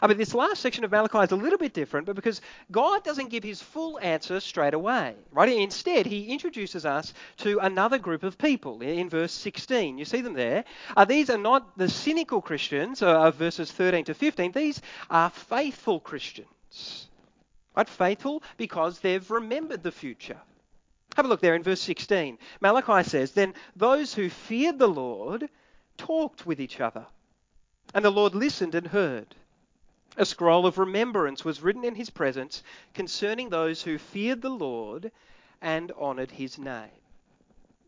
I 0.00 0.06
mean, 0.06 0.16
this 0.18 0.34
last 0.34 0.60
section 0.62 0.84
of 0.84 0.90
Malachi 0.90 1.18
is 1.18 1.32
a 1.32 1.36
little 1.36 1.58
bit 1.58 1.74
different, 1.74 2.06
but 2.06 2.16
because 2.16 2.40
God 2.70 3.04
doesn't 3.04 3.30
give 3.30 3.44
his 3.44 3.62
full 3.62 3.98
answer 4.00 4.40
straight 4.40 4.74
away, 4.74 5.14
right? 5.30 5.48
Instead, 5.48 6.06
he 6.06 6.26
introduces 6.26 6.86
us 6.86 7.14
to 7.38 7.58
another 7.58 7.98
group 7.98 8.22
of 8.22 8.38
people 8.38 8.80
in 8.82 9.10
verse 9.10 9.32
16. 9.32 9.98
You 9.98 10.04
see 10.04 10.20
them 10.20 10.34
there. 10.34 10.64
Uh, 10.96 11.04
these 11.04 11.30
are 11.30 11.38
not 11.38 11.76
the 11.78 11.88
cynical 11.88 12.42
Christians 12.42 13.02
of 13.02 13.34
verses 13.36 13.70
13 13.72 14.04
to 14.06 14.14
15. 14.14 14.52
These 14.52 14.82
are 15.10 15.30
faithful 15.30 16.00
Christians, 16.00 17.08
right? 17.76 17.88
Faithful 17.88 18.42
because 18.56 19.00
they've 19.00 19.30
remembered 19.30 19.82
the 19.82 19.92
future. 19.92 20.40
Have 21.16 21.26
a 21.26 21.28
look 21.28 21.40
there 21.40 21.54
in 21.54 21.62
verse 21.62 21.80
16. 21.82 22.38
Malachi 22.60 23.08
says, 23.08 23.32
Then 23.32 23.54
those 23.76 24.14
who 24.14 24.30
feared 24.30 24.78
the 24.78 24.88
Lord 24.88 25.48
talked 25.98 26.46
with 26.46 26.60
each 26.60 26.80
other 26.80 27.06
And 27.94 28.04
the 28.04 28.10
Lord 28.10 28.34
listened 28.34 28.74
and 28.74 28.86
heard. 28.86 29.34
A 30.16 30.26
scroll 30.26 30.66
of 30.66 30.78
remembrance 30.78 31.44
was 31.44 31.62
written 31.62 31.84
in 31.84 31.94
his 31.94 32.10
presence 32.10 32.62
concerning 32.92 33.48
those 33.48 33.82
who 33.82 33.96
feared 33.96 34.42
the 34.42 34.50
Lord 34.50 35.10
and 35.62 35.90
honoured 35.92 36.30
his 36.30 36.58
name. 36.58 36.90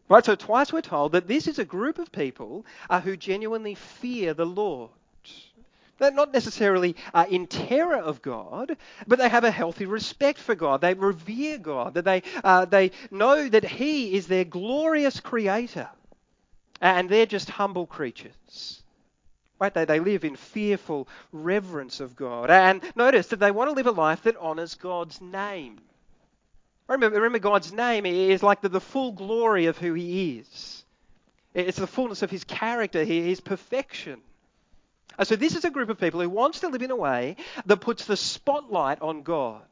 Right, 0.09 0.25
so 0.25 0.35
twice 0.35 0.73
we're 0.73 0.81
told 0.81 1.13
that 1.13 1.29
this 1.29 1.47
is 1.47 1.59
a 1.59 1.65
group 1.65 1.99
of 1.99 2.13
people 2.13 2.65
uh, 2.89 3.01
who 3.01 3.17
genuinely 3.17 3.75
fear 3.75 4.35
the 4.35 4.47
Lord. 4.47 4.91
They're 5.99 6.11
not 6.11 6.33
necessarily 6.33 6.97
uh, 7.13 7.27
in 7.31 7.47
terror 7.47 7.97
of 7.97 8.21
God, 8.21 8.77
but 9.07 9.19
they 9.19 9.29
have 9.29 9.45
a 9.45 9.51
healthy 9.51 9.87
respect 9.87 10.39
for 10.39 10.55
God. 10.55 10.81
They 10.81 10.95
revere 10.95 11.59
God. 11.59 11.95
That 11.95 12.05
they, 12.05 12.23
uh, 12.43 12.65
they 12.65 12.91
know 13.11 13.49
that 13.49 13.65
He 13.65 14.15
is 14.15 14.27
their 14.27 14.45
glorious 14.45 15.21
creator. 15.21 15.89
And 16.81 17.09
they're 17.09 17.27
just 17.27 17.49
humble 17.49 17.87
creatures. 17.87 18.83
Right? 19.65 19.73
They, 19.73 19.87
they 19.87 19.99
live 19.99 20.27
in 20.27 20.37
fearful 20.37 21.09
reverence 21.33 22.01
of 22.01 22.15
God. 22.15 22.51
And 22.51 22.83
notice 22.95 23.29
that 23.29 23.41
they 23.41 23.51
want 23.51 23.71
to 23.71 23.75
live 23.75 23.87
a 23.87 23.93
life 23.93 24.25
that 24.25 24.37
honours 24.37 24.75
God's 24.75 25.23
name. 25.23 25.81
Remember, 26.87 27.17
remember, 27.17 27.39
God's 27.39 27.73
name 27.73 28.05
is 28.05 28.43
like 28.43 28.61
the, 28.61 28.69
the 28.69 28.79
full 28.79 29.13
glory 29.13 29.65
of 29.65 29.79
who 29.79 29.95
He 29.95 30.37
is. 30.37 30.85
It's 31.55 31.79
the 31.79 31.87
fullness 31.87 32.21
of 32.21 32.31
His 32.31 32.45
character, 32.45 33.05
His 33.05 33.41
perfection. 33.41 34.21
And 35.19 35.27
so 35.27 35.35
this 35.35 35.57
is 35.57 35.65
a 35.65 35.71
group 35.71 35.89
of 35.89 35.99
people 35.99 36.21
who 36.21 36.29
wants 36.29 36.61
to 36.61 36.69
live 36.69 36.83
in 36.83 36.91
a 36.91 36.97
way 36.97 37.37
that 37.65 37.79
puts 37.79 38.05
the 38.05 38.19
spotlight 38.19 39.01
on 39.01 39.23
God, 39.23 39.63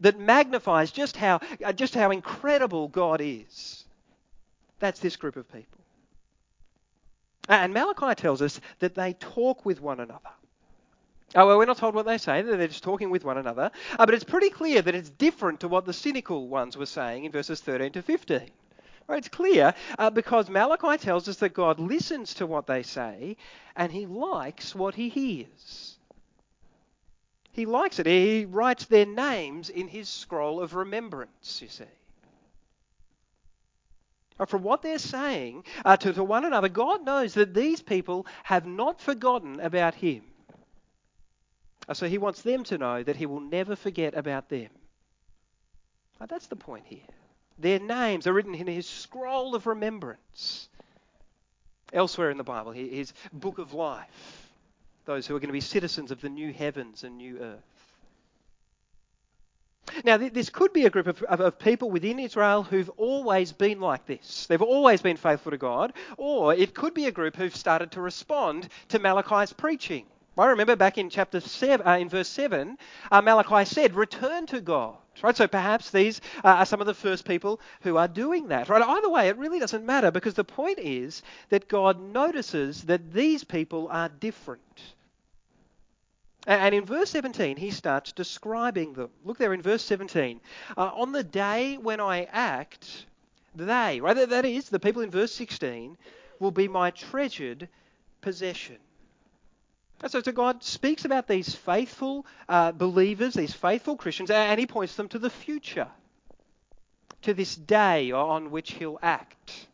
that 0.00 0.18
magnifies 0.18 0.90
just 0.90 1.16
how, 1.16 1.38
just 1.76 1.94
how 1.94 2.10
incredible 2.10 2.88
God 2.88 3.20
is. 3.22 3.84
That's 4.80 4.98
this 4.98 5.14
group 5.14 5.36
of 5.36 5.46
people. 5.52 5.81
And 7.48 7.74
Malachi 7.74 8.14
tells 8.14 8.40
us 8.40 8.60
that 8.78 8.94
they 8.94 9.14
talk 9.14 9.64
with 9.64 9.80
one 9.80 10.00
another. 10.00 10.30
Oh, 11.34 11.46
well, 11.46 11.58
we're 11.58 11.64
not 11.64 11.78
told 11.78 11.94
what 11.94 12.06
they 12.06 12.18
say. 12.18 12.42
They're 12.42 12.68
just 12.68 12.82
talking 12.82 13.10
with 13.10 13.24
one 13.24 13.38
another. 13.38 13.70
Uh, 13.98 14.06
but 14.06 14.14
it's 14.14 14.24
pretty 14.24 14.50
clear 14.50 14.82
that 14.82 14.94
it's 14.94 15.08
different 15.08 15.60
to 15.60 15.68
what 15.68 15.86
the 15.86 15.92
cynical 15.92 16.46
ones 16.46 16.76
were 16.76 16.86
saying 16.86 17.24
in 17.24 17.32
verses 17.32 17.60
13 17.60 17.92
to 17.92 18.02
15. 18.02 18.50
Right, 19.08 19.18
it's 19.18 19.28
clear 19.28 19.74
uh, 19.98 20.10
because 20.10 20.48
Malachi 20.48 20.96
tells 20.96 21.28
us 21.28 21.36
that 21.38 21.54
God 21.54 21.80
listens 21.80 22.34
to 22.34 22.46
what 22.46 22.66
they 22.66 22.82
say 22.82 23.36
and 23.74 23.90
he 23.90 24.06
likes 24.06 24.74
what 24.74 24.94
he 24.94 25.08
hears. 25.08 25.96
He 27.52 27.66
likes 27.66 27.98
it. 27.98 28.06
He 28.06 28.44
writes 28.44 28.84
their 28.84 29.06
names 29.06 29.70
in 29.70 29.88
his 29.88 30.08
scroll 30.08 30.60
of 30.60 30.74
remembrance, 30.74 31.60
you 31.60 31.68
see. 31.68 31.84
From 34.46 34.62
what 34.62 34.82
they're 34.82 34.98
saying 34.98 35.64
uh, 35.84 35.96
to, 35.98 36.12
to 36.12 36.24
one 36.24 36.44
another, 36.44 36.68
God 36.68 37.04
knows 37.04 37.34
that 37.34 37.54
these 37.54 37.80
people 37.80 38.26
have 38.42 38.66
not 38.66 39.00
forgotten 39.00 39.60
about 39.60 39.94
him. 39.94 40.22
Uh, 41.88 41.94
so 41.94 42.08
he 42.08 42.18
wants 42.18 42.42
them 42.42 42.64
to 42.64 42.78
know 42.78 43.02
that 43.02 43.16
he 43.16 43.26
will 43.26 43.40
never 43.40 43.76
forget 43.76 44.14
about 44.16 44.48
them. 44.48 44.68
Uh, 46.20 46.26
that's 46.26 46.46
the 46.46 46.56
point 46.56 46.84
here. 46.86 47.00
Their 47.58 47.78
names 47.78 48.26
are 48.26 48.32
written 48.32 48.54
in 48.54 48.66
his 48.66 48.88
scroll 48.88 49.54
of 49.54 49.66
remembrance. 49.66 50.68
Elsewhere 51.92 52.30
in 52.30 52.38
the 52.38 52.44
Bible, 52.44 52.72
his 52.72 53.12
book 53.32 53.58
of 53.58 53.74
life. 53.74 54.48
Those 55.04 55.26
who 55.26 55.36
are 55.36 55.40
going 55.40 55.48
to 55.48 55.52
be 55.52 55.60
citizens 55.60 56.10
of 56.10 56.20
the 56.20 56.28
new 56.28 56.52
heavens 56.52 57.04
and 57.04 57.18
new 57.18 57.38
earth. 57.38 57.71
Now, 60.04 60.16
this 60.16 60.48
could 60.48 60.72
be 60.72 60.86
a 60.86 60.90
group 60.90 61.06
of, 61.06 61.22
of, 61.24 61.40
of, 61.40 61.58
people 61.58 61.90
within 61.90 62.18
Israel 62.18 62.62
who've 62.62 62.90
always 62.90 63.52
been 63.52 63.80
like 63.80 64.06
this. 64.06 64.46
They've 64.46 64.62
always 64.62 65.02
been 65.02 65.16
faithful 65.16 65.50
to 65.50 65.58
God. 65.58 65.92
Or 66.16 66.54
it 66.54 66.74
could 66.74 66.94
be 66.94 67.06
a 67.06 67.12
group 67.12 67.36
who've 67.36 67.54
started 67.54 67.90
to 67.92 68.00
respond 68.00 68.68
to 68.88 68.98
Malachi's 68.98 69.52
preaching. 69.52 70.06
I 70.38 70.46
remember 70.46 70.76
back 70.76 70.96
in 70.96 71.10
chapter 71.10 71.40
seven, 71.40 71.86
uh, 71.86 71.98
in 71.98 72.08
verse 72.08 72.28
seven, 72.28 72.78
uh, 73.10 73.20
Malachi 73.20 73.66
said, 73.66 73.94
"Return 73.94 74.46
to 74.46 74.62
God." 74.62 74.96
Right. 75.22 75.36
So 75.36 75.46
perhaps 75.46 75.90
these 75.90 76.22
uh, 76.42 76.48
are 76.48 76.66
some 76.66 76.80
of 76.80 76.86
the 76.86 76.94
first 76.94 77.26
people 77.26 77.60
who 77.82 77.98
are 77.98 78.08
doing 78.08 78.48
that. 78.48 78.70
Right. 78.70 78.80
Either 78.80 79.10
way, 79.10 79.28
it 79.28 79.36
really 79.36 79.58
doesn't 79.58 79.84
matter 79.84 80.10
because 80.10 80.32
the 80.32 80.44
point 80.44 80.78
is 80.78 81.22
that 81.50 81.68
God 81.68 82.00
notices 82.00 82.84
that 82.84 83.12
these 83.12 83.44
people 83.44 83.88
are 83.90 84.08
different. 84.08 84.94
And 86.46 86.74
in 86.74 86.84
verse 86.84 87.10
17, 87.10 87.56
he 87.56 87.70
starts 87.70 88.12
describing 88.12 88.94
them. 88.94 89.10
Look 89.24 89.38
there 89.38 89.54
in 89.54 89.62
verse 89.62 89.82
17. 89.84 90.40
Uh, 90.76 90.90
on 90.94 91.12
the 91.12 91.22
day 91.22 91.76
when 91.76 92.00
I 92.00 92.24
act, 92.24 93.06
they, 93.54 94.00
right, 94.00 94.28
that 94.28 94.44
is, 94.44 94.68
the 94.68 94.80
people 94.80 95.02
in 95.02 95.10
verse 95.10 95.32
16, 95.32 95.96
will 96.40 96.50
be 96.50 96.66
my 96.66 96.90
treasured 96.90 97.68
possession. 98.20 98.78
So, 100.08 100.20
so 100.20 100.32
God 100.32 100.64
speaks 100.64 101.04
about 101.04 101.28
these 101.28 101.54
faithful 101.54 102.26
uh, 102.48 102.72
believers, 102.72 103.34
these 103.34 103.54
faithful 103.54 103.96
Christians, 103.96 104.30
and 104.30 104.58
he 104.58 104.66
points 104.66 104.96
them 104.96 105.08
to 105.10 105.18
the 105.20 105.30
future, 105.30 105.88
to 107.22 107.34
this 107.34 107.54
day 107.54 108.10
on 108.10 108.50
which 108.50 108.72
he'll 108.72 108.98
act. 109.00 109.68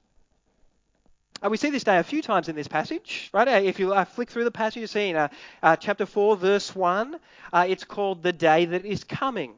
We 1.47 1.57
see 1.57 1.71
this 1.71 1.85
day 1.85 1.99
a 1.99 2.03
few 2.03 2.21
times 2.21 2.49
in 2.49 2.57
this 2.57 2.67
passage, 2.67 3.31
right? 3.33 3.47
Uh, 3.47 3.61
if 3.63 3.79
you 3.79 3.93
uh, 3.95 4.05
flick 4.05 4.29
through 4.29 4.43
the 4.43 4.51
passage, 4.51 4.81
you 4.81 4.87
see 4.89 5.11
in 5.11 5.17
uh, 5.17 5.29
uh, 5.63 5.77
chapter 5.77 6.05
4, 6.05 6.37
verse 6.37 6.75
1, 6.75 7.17
uh, 7.53 7.67
it's 7.69 7.85
called 7.85 8.25
the 8.25 8.33
day 8.33 8.65
that 8.65 8.85
is 8.85 9.05
coming. 9.05 9.55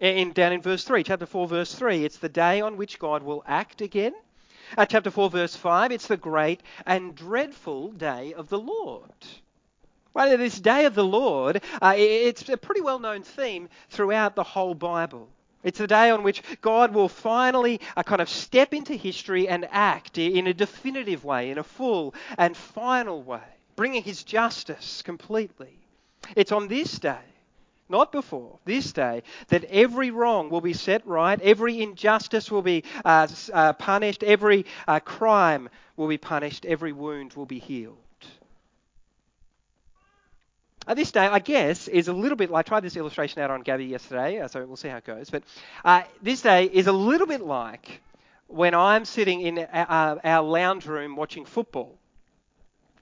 In, 0.00 0.32
down 0.32 0.54
in 0.54 0.62
verse 0.62 0.84
3, 0.84 1.02
chapter 1.02 1.26
4, 1.26 1.46
verse 1.46 1.74
3, 1.74 2.04
it's 2.06 2.18
the 2.18 2.30
day 2.30 2.62
on 2.62 2.78
which 2.78 2.98
God 2.98 3.22
will 3.22 3.44
act 3.46 3.82
again. 3.82 4.14
Chapter 4.88 5.10
4, 5.10 5.30
verse 5.30 5.54
5, 5.54 5.92
it's 5.92 6.06
the 6.06 6.16
great 6.16 6.62
and 6.86 7.14
dreadful 7.14 7.92
day 7.92 8.32
of 8.32 8.48
the 8.48 8.58
Lord. 8.58 9.12
Right, 10.14 10.36
this 10.36 10.58
day 10.58 10.86
of 10.86 10.94
the 10.94 11.04
Lord, 11.04 11.60
it's 11.82 12.48
a 12.48 12.56
pretty 12.56 12.80
well 12.80 12.98
known 12.98 13.22
theme 13.22 13.68
throughout 13.90 14.34
the 14.34 14.42
whole 14.42 14.74
Bible. 14.74 15.28
It's 15.62 15.78
the 15.78 15.86
day 15.86 16.10
on 16.10 16.22
which 16.22 16.42
God 16.60 16.94
will 16.94 17.08
finally 17.08 17.80
uh, 17.96 18.02
kind 18.02 18.20
of 18.20 18.28
step 18.28 18.72
into 18.72 18.94
history 18.94 19.48
and 19.48 19.66
act 19.70 20.18
in 20.18 20.46
a 20.46 20.54
definitive 20.54 21.24
way, 21.24 21.50
in 21.50 21.58
a 21.58 21.64
full 21.64 22.14
and 22.38 22.56
final 22.56 23.22
way, 23.22 23.40
bringing 23.74 24.02
his 24.02 24.22
justice 24.22 25.02
completely. 25.02 25.78
It's 26.36 26.52
on 26.52 26.68
this 26.68 26.98
day 26.98 27.18
not 27.88 28.12
before, 28.12 28.58
this 28.64 28.92
day, 28.92 29.22
that 29.48 29.64
every 29.64 30.10
wrong 30.10 30.50
will 30.50 30.60
be 30.60 30.72
set 30.72 31.06
right, 31.06 31.40
every 31.40 31.82
injustice 31.82 32.50
will 32.50 32.62
be 32.62 32.84
uh, 33.04 33.28
uh, 33.52 33.72
punished, 33.74 34.22
every 34.22 34.66
uh, 34.88 35.00
crime 35.00 35.68
will 35.96 36.08
be 36.08 36.18
punished, 36.18 36.66
every 36.66 36.92
wound 36.92 37.32
will 37.34 37.46
be 37.46 37.58
healed. 37.58 37.98
Uh, 40.86 40.94
this 40.94 41.10
day, 41.10 41.26
I 41.26 41.40
guess, 41.40 41.88
is 41.88 42.06
a 42.06 42.12
little 42.12 42.36
bit. 42.36 42.48
like 42.48 42.66
I 42.66 42.68
tried 42.68 42.80
this 42.80 42.96
illustration 42.96 43.42
out 43.42 43.50
on 43.50 43.62
Gabby 43.62 43.86
yesterday, 43.86 44.40
uh, 44.40 44.46
so 44.46 44.64
we'll 44.64 44.76
see 44.76 44.88
how 44.88 44.98
it 44.98 45.04
goes. 45.04 45.30
But 45.30 45.42
uh, 45.84 46.02
this 46.22 46.42
day 46.42 46.66
is 46.66 46.86
a 46.86 46.92
little 46.92 47.26
bit 47.26 47.40
like 47.40 48.00
when 48.46 48.72
I'm 48.72 49.04
sitting 49.04 49.40
in 49.40 49.58
our, 49.58 50.20
our 50.22 50.42
lounge 50.42 50.86
room 50.86 51.16
watching 51.16 51.44
football. 51.44 51.98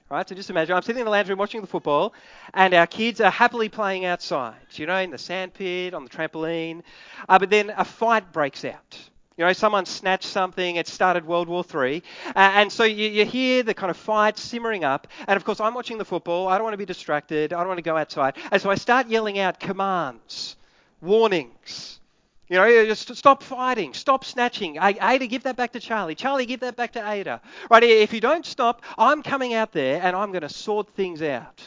Right, 0.09 0.27
so 0.27 0.35
just 0.35 0.51
imagine 0.51 0.75
I'm 0.75 0.83
sitting 0.83 0.99
in 0.99 1.05
the 1.05 1.11
lounge 1.11 1.29
room 1.29 1.39
watching 1.39 1.61
the 1.61 1.67
football, 1.67 2.13
and 2.53 2.73
our 2.75 2.85
kids 2.85 3.21
are 3.21 3.31
happily 3.31 3.69
playing 3.69 4.05
outside, 4.05 4.55
you 4.71 4.85
know, 4.85 4.97
in 4.97 5.09
the 5.09 5.17
sandpit, 5.17 5.95
on 5.95 6.03
the 6.03 6.09
trampoline. 6.09 6.83
Uh, 7.27 7.39
but 7.39 7.49
then 7.49 7.71
a 7.75 7.83
fight 7.85 8.31
breaks 8.31 8.65
out. 8.65 9.09
You 9.37 9.43
know, 9.43 9.51
someone 9.51 9.85
snatched 9.85 10.27
something, 10.27 10.77
it 10.77 10.87
started 10.87 11.25
World 11.25 11.49
War 11.49 11.65
III. 11.65 12.01
Uh, 12.27 12.31
and 12.35 12.71
so 12.71 12.85
you, 12.85 13.09
you, 13.09 13.25
hear 13.25 13.63
the 13.63 13.73
kind 13.73 13.91
of 13.91 13.97
fight 13.97 14.37
simmering 14.37 14.85
up. 14.85 15.07
And 15.27 15.35
of 15.35 15.43
course, 15.43 15.59
I'm 15.59 15.73
watching 15.73 15.97
the 15.97 16.05
football. 16.05 16.47
I 16.47 16.57
don't 16.57 16.63
want 16.63 16.73
to 16.73 16.77
be 16.77 16.85
distracted. 16.85 17.51
I 17.51 17.57
don't 17.57 17.67
want 17.67 17.79
to 17.79 17.83
go 17.83 17.97
outside. 17.97 18.37
And 18.49 18.61
so 18.61 18.69
I 18.69 18.75
start 18.75 19.09
yelling 19.09 19.37
out 19.37 19.59
commands, 19.59 20.55
warnings. 21.01 21.99
You 22.47 22.57
know, 22.57 22.85
just 22.85 23.13
stop 23.15 23.43
fighting, 23.43 23.93
stop 23.93 24.23
snatching. 24.23 24.77
Ada, 24.77 25.27
give 25.27 25.43
that 25.43 25.57
back 25.57 25.73
to 25.73 25.79
Charlie. 25.81 26.15
Charlie, 26.15 26.45
give 26.45 26.61
that 26.61 26.77
back 26.77 26.93
to 26.93 27.05
Ada. 27.05 27.41
Right? 27.69 27.83
If 27.83 28.13
you 28.13 28.21
don't 28.21 28.45
stop, 28.45 28.83
I'm 28.97 29.21
coming 29.21 29.53
out 29.53 29.73
there 29.73 29.99
and 30.01 30.15
I'm 30.15 30.31
going 30.31 30.43
to 30.43 30.49
sort 30.49 30.89
things 30.91 31.21
out 31.21 31.61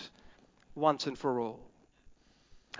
once 0.74 1.06
and 1.06 1.18
for 1.18 1.40
all. 1.40 1.67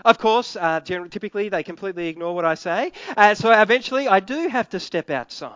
Of 0.05 0.17
course, 0.17 0.55
uh, 0.55 0.79
generally, 0.81 1.09
typically 1.09 1.49
they 1.49 1.63
completely 1.63 2.07
ignore 2.07 2.33
what 2.33 2.45
I 2.45 2.55
say, 2.55 2.91
uh, 3.17 3.35
so 3.35 3.51
eventually 3.51 4.07
I 4.07 4.19
do 4.19 4.47
have 4.47 4.69
to 4.69 4.79
step 4.79 5.09
outside. 5.09 5.53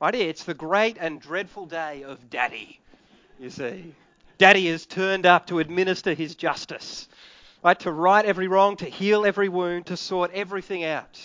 Right? 0.00 0.14
It's 0.14 0.44
the 0.44 0.54
great 0.54 0.96
and 0.98 1.20
dreadful 1.20 1.66
day 1.66 2.02
of 2.02 2.30
Daddy. 2.30 2.80
You 3.38 3.50
see, 3.50 3.94
Daddy 4.38 4.66
has 4.68 4.86
turned 4.86 5.26
up 5.26 5.46
to 5.48 5.58
administer 5.58 6.14
his 6.14 6.34
justice 6.34 7.08
right? 7.62 7.78
To 7.80 7.92
right 7.92 8.24
every 8.24 8.48
wrong, 8.48 8.76
to 8.76 8.86
heal 8.86 9.24
every 9.24 9.48
wound, 9.48 9.86
to 9.86 9.96
sort 9.96 10.30
everything 10.32 10.84
out. 10.84 11.20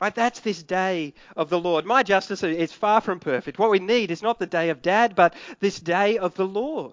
Right? 0.00 0.14
That's 0.14 0.40
this 0.40 0.62
day 0.62 1.14
of 1.36 1.50
the 1.50 1.58
Lord. 1.58 1.84
My 1.84 2.02
justice 2.02 2.42
is 2.42 2.72
far 2.72 3.00
from 3.00 3.20
perfect. 3.20 3.58
What 3.58 3.70
we 3.70 3.78
need 3.78 4.10
is 4.10 4.22
not 4.22 4.38
the 4.38 4.46
day 4.46 4.70
of 4.70 4.82
dad, 4.82 5.14
but 5.14 5.34
this 5.60 5.78
day 5.78 6.18
of 6.18 6.34
the 6.34 6.46
Lord. 6.46 6.92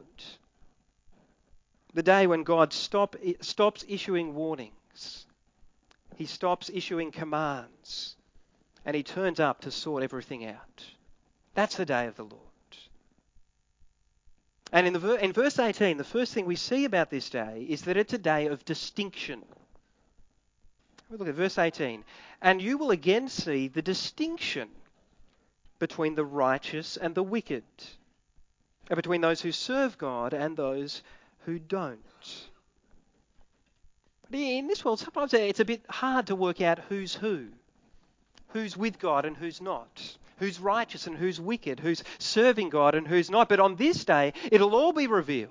The 1.97 2.03
day 2.03 2.27
when 2.27 2.43
God 2.43 2.73
stop, 2.73 3.15
stops 3.41 3.83
issuing 3.89 4.35
warnings, 4.35 5.25
He 6.15 6.27
stops 6.27 6.69
issuing 6.71 7.09
commands, 7.09 8.15
and 8.85 8.95
He 8.95 9.01
turns 9.01 9.39
up 9.39 9.61
to 9.61 9.71
sort 9.71 10.03
everything 10.03 10.45
out. 10.45 10.85
That's 11.55 11.75
the 11.75 11.87
day 11.87 12.05
of 12.05 12.15
the 12.15 12.25
Lord. 12.25 12.43
And 14.71 14.85
in, 14.85 14.93
the, 14.93 15.15
in 15.15 15.33
verse 15.33 15.57
18, 15.57 15.97
the 15.97 16.03
first 16.03 16.35
thing 16.35 16.45
we 16.45 16.55
see 16.55 16.85
about 16.85 17.09
this 17.09 17.31
day 17.31 17.65
is 17.67 17.81
that 17.85 17.97
it's 17.97 18.13
a 18.13 18.19
day 18.19 18.45
of 18.45 18.63
distinction. 18.63 19.43
We 21.09 21.17
Look 21.17 21.29
at 21.29 21.33
verse 21.33 21.57
18. 21.57 22.03
And 22.43 22.61
you 22.61 22.77
will 22.77 22.91
again 22.91 23.27
see 23.27 23.69
the 23.69 23.81
distinction 23.81 24.69
between 25.79 26.13
the 26.13 26.25
righteous 26.25 26.95
and 26.95 27.15
the 27.15 27.23
wicked, 27.23 27.63
and 28.87 28.97
between 28.97 29.21
those 29.21 29.41
who 29.41 29.51
serve 29.51 29.97
God 29.97 30.35
and 30.35 30.55
those 30.55 31.01
who 31.47 31.57
don't. 31.57 31.99
But 34.29 34.39
In 34.39 34.67
this 34.67 34.83
world, 34.83 34.99
sometimes 34.99 35.33
it's 35.33 35.61
a 35.61 35.65
bit 35.65 35.81
hard 35.89 36.27
to 36.27 36.35
work 36.35 36.59
out 36.59 36.79
who's 36.89 37.15
who, 37.15 37.47
who's 38.49 38.75
with 38.75 38.99
God 38.99 39.25
and 39.25 39.37
who's 39.37 39.61
not, 39.61 40.17
who's 40.39 40.59
righteous 40.59 41.07
and 41.07 41.17
who's 41.17 41.39
wicked, 41.39 41.79
who's 41.79 42.03
serving 42.19 42.69
God 42.69 42.95
and 42.95 43.07
who's 43.07 43.31
not. 43.31 43.47
But 43.47 43.61
on 43.61 43.77
this 43.77 44.03
day, 44.03 44.33
it'll 44.51 44.75
all 44.75 44.91
be 44.91 45.07
revealed. 45.07 45.49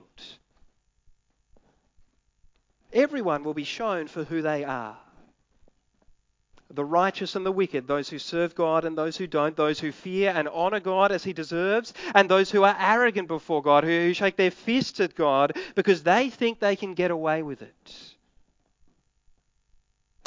Everyone 2.92 3.42
will 3.42 3.54
be 3.54 3.64
shown 3.64 4.06
for 4.06 4.22
who 4.22 4.42
they 4.42 4.64
are 4.64 4.98
the 6.70 6.84
righteous 6.84 7.36
and 7.36 7.46
the 7.46 7.52
wicked, 7.52 7.86
those 7.86 8.08
who 8.08 8.18
serve 8.18 8.54
God 8.54 8.84
and 8.84 8.96
those 8.96 9.16
who 9.16 9.26
don't, 9.26 9.56
those 9.56 9.78
who 9.78 9.92
fear 9.92 10.32
and 10.34 10.48
honor 10.48 10.80
God 10.80 11.12
as 11.12 11.24
he 11.24 11.32
deserves, 11.32 11.94
and 12.14 12.28
those 12.28 12.50
who 12.50 12.64
are 12.64 12.76
arrogant 12.78 13.28
before 13.28 13.62
God, 13.62 13.84
who 13.84 14.12
shake 14.14 14.36
their 14.36 14.50
fists 14.50 15.00
at 15.00 15.14
God 15.14 15.56
because 15.74 16.02
they 16.02 16.30
think 16.30 16.58
they 16.58 16.76
can 16.76 16.94
get 16.94 17.10
away 17.10 17.42
with 17.42 17.62
it. 17.62 18.14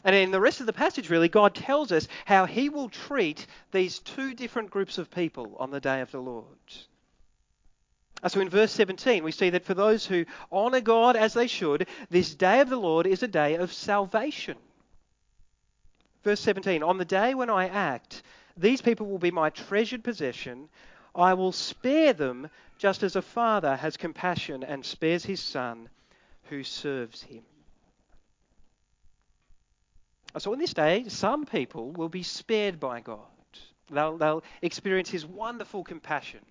And 0.06 0.16
in 0.16 0.32
the 0.32 0.40
rest 0.40 0.62
of 0.62 0.66
the 0.66 0.74
passage, 0.74 1.10
really, 1.10 1.28
God 1.28 1.54
tells 1.54 1.92
us 1.92 2.08
how 2.26 2.46
he 2.46 2.70
will 2.70 2.90
treat 2.90 3.46
these 3.72 4.00
two 4.00 4.34
different 4.34 4.70
groups 4.70 4.98
of 4.98 5.12
people 5.12 5.58
on 5.60 5.72
the 5.72 5.82
day 5.82 6.00
of 6.00 6.12
the 6.12 6.22
Lord. 6.22 6.46
Uh, 8.24 8.30
so 8.30 8.40
in 8.40 8.50
verse 8.50 8.72
17, 8.72 9.24
we 9.24 9.32
see 9.32 9.50
that 9.50 9.66
for 9.66 9.74
those 9.74 10.06
who 10.06 10.26
honor 10.52 10.82
God 10.82 11.16
as 11.16 11.34
they 11.34 11.48
should, 11.48 11.88
this 12.10 12.34
day 12.34 12.62
of 12.62 12.70
the 12.70 12.78
Lord 12.78 13.08
is 13.08 13.24
a 13.24 13.28
day 13.28 13.56
of 13.56 13.74
salvation. 13.74 14.58
Verse 16.24 16.40
17 16.42 16.84
On 16.84 16.98
the 16.98 17.06
day 17.06 17.34
when 17.34 17.50
I 17.50 17.68
act, 17.68 18.24
these 18.58 18.82
people 18.82 19.08
will 19.08 19.20
be 19.20 19.32
my 19.32 19.50
treasured 19.50 20.04
possession. 20.04 20.70
I 21.16 21.34
will 21.34 21.52
spare 21.52 22.14
them 22.14 22.50
just 22.78 23.04
as 23.04 23.16
a 23.16 23.22
father 23.22 23.76
has 23.76 23.98
compassion 23.98 24.64
and 24.64 24.86
spares 24.86 25.26
his 25.26 25.40
son 25.40 25.90
who 26.44 26.64
serves 26.64 27.22
him. 27.22 27.44
So 30.38 30.52
on 30.52 30.60
this 30.60 30.74
day, 30.74 31.06
some 31.08 31.46
people 31.46 31.92
will 31.92 32.10
be 32.10 32.24
spared 32.24 32.80
by 32.80 33.02
God. 33.02 33.20
They'll, 33.90 34.18
they'll 34.18 34.44
experience 34.62 35.10
his 35.10 35.26
wonderful 35.26 35.84
compassion. 35.84 36.42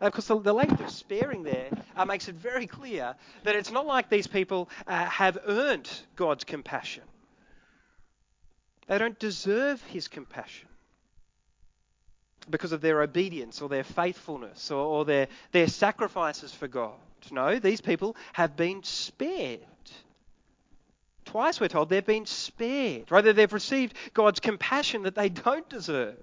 Of 0.00 0.12
course, 0.12 0.26
the, 0.26 0.38
the 0.38 0.54
of 0.54 0.90
sparing 0.90 1.42
there 1.42 1.70
uh, 1.96 2.04
makes 2.04 2.28
it 2.28 2.36
very 2.36 2.66
clear 2.66 3.16
that 3.42 3.56
it's 3.56 3.72
not 3.72 3.86
like 3.86 4.08
these 4.08 4.26
people 4.26 4.68
uh, 4.86 5.06
have 5.06 5.38
earned 5.46 5.90
God's 6.14 6.44
compassion. 6.44 7.02
They 8.88 8.98
don't 8.98 9.18
deserve 9.18 9.82
his 9.84 10.08
compassion 10.08 10.68
because 12.50 12.72
of 12.72 12.80
their 12.80 13.02
obedience 13.02 13.60
or 13.60 13.68
their 13.68 13.84
faithfulness 13.84 14.70
or, 14.70 14.82
or 14.82 15.04
their, 15.04 15.28
their 15.52 15.68
sacrifices 15.68 16.52
for 16.52 16.66
God. 16.66 16.94
No, 17.30 17.58
these 17.58 17.82
people 17.82 18.16
have 18.32 18.56
been 18.56 18.82
spared. 18.82 19.60
Twice 21.26 21.60
we're 21.60 21.68
told 21.68 21.90
they've 21.90 22.04
been 22.04 22.24
spared. 22.24 23.10
Rather, 23.10 23.34
they've 23.34 23.52
received 23.52 23.94
God's 24.14 24.40
compassion 24.40 25.02
that 25.02 25.14
they 25.14 25.28
don't 25.28 25.68
deserve. 25.68 26.16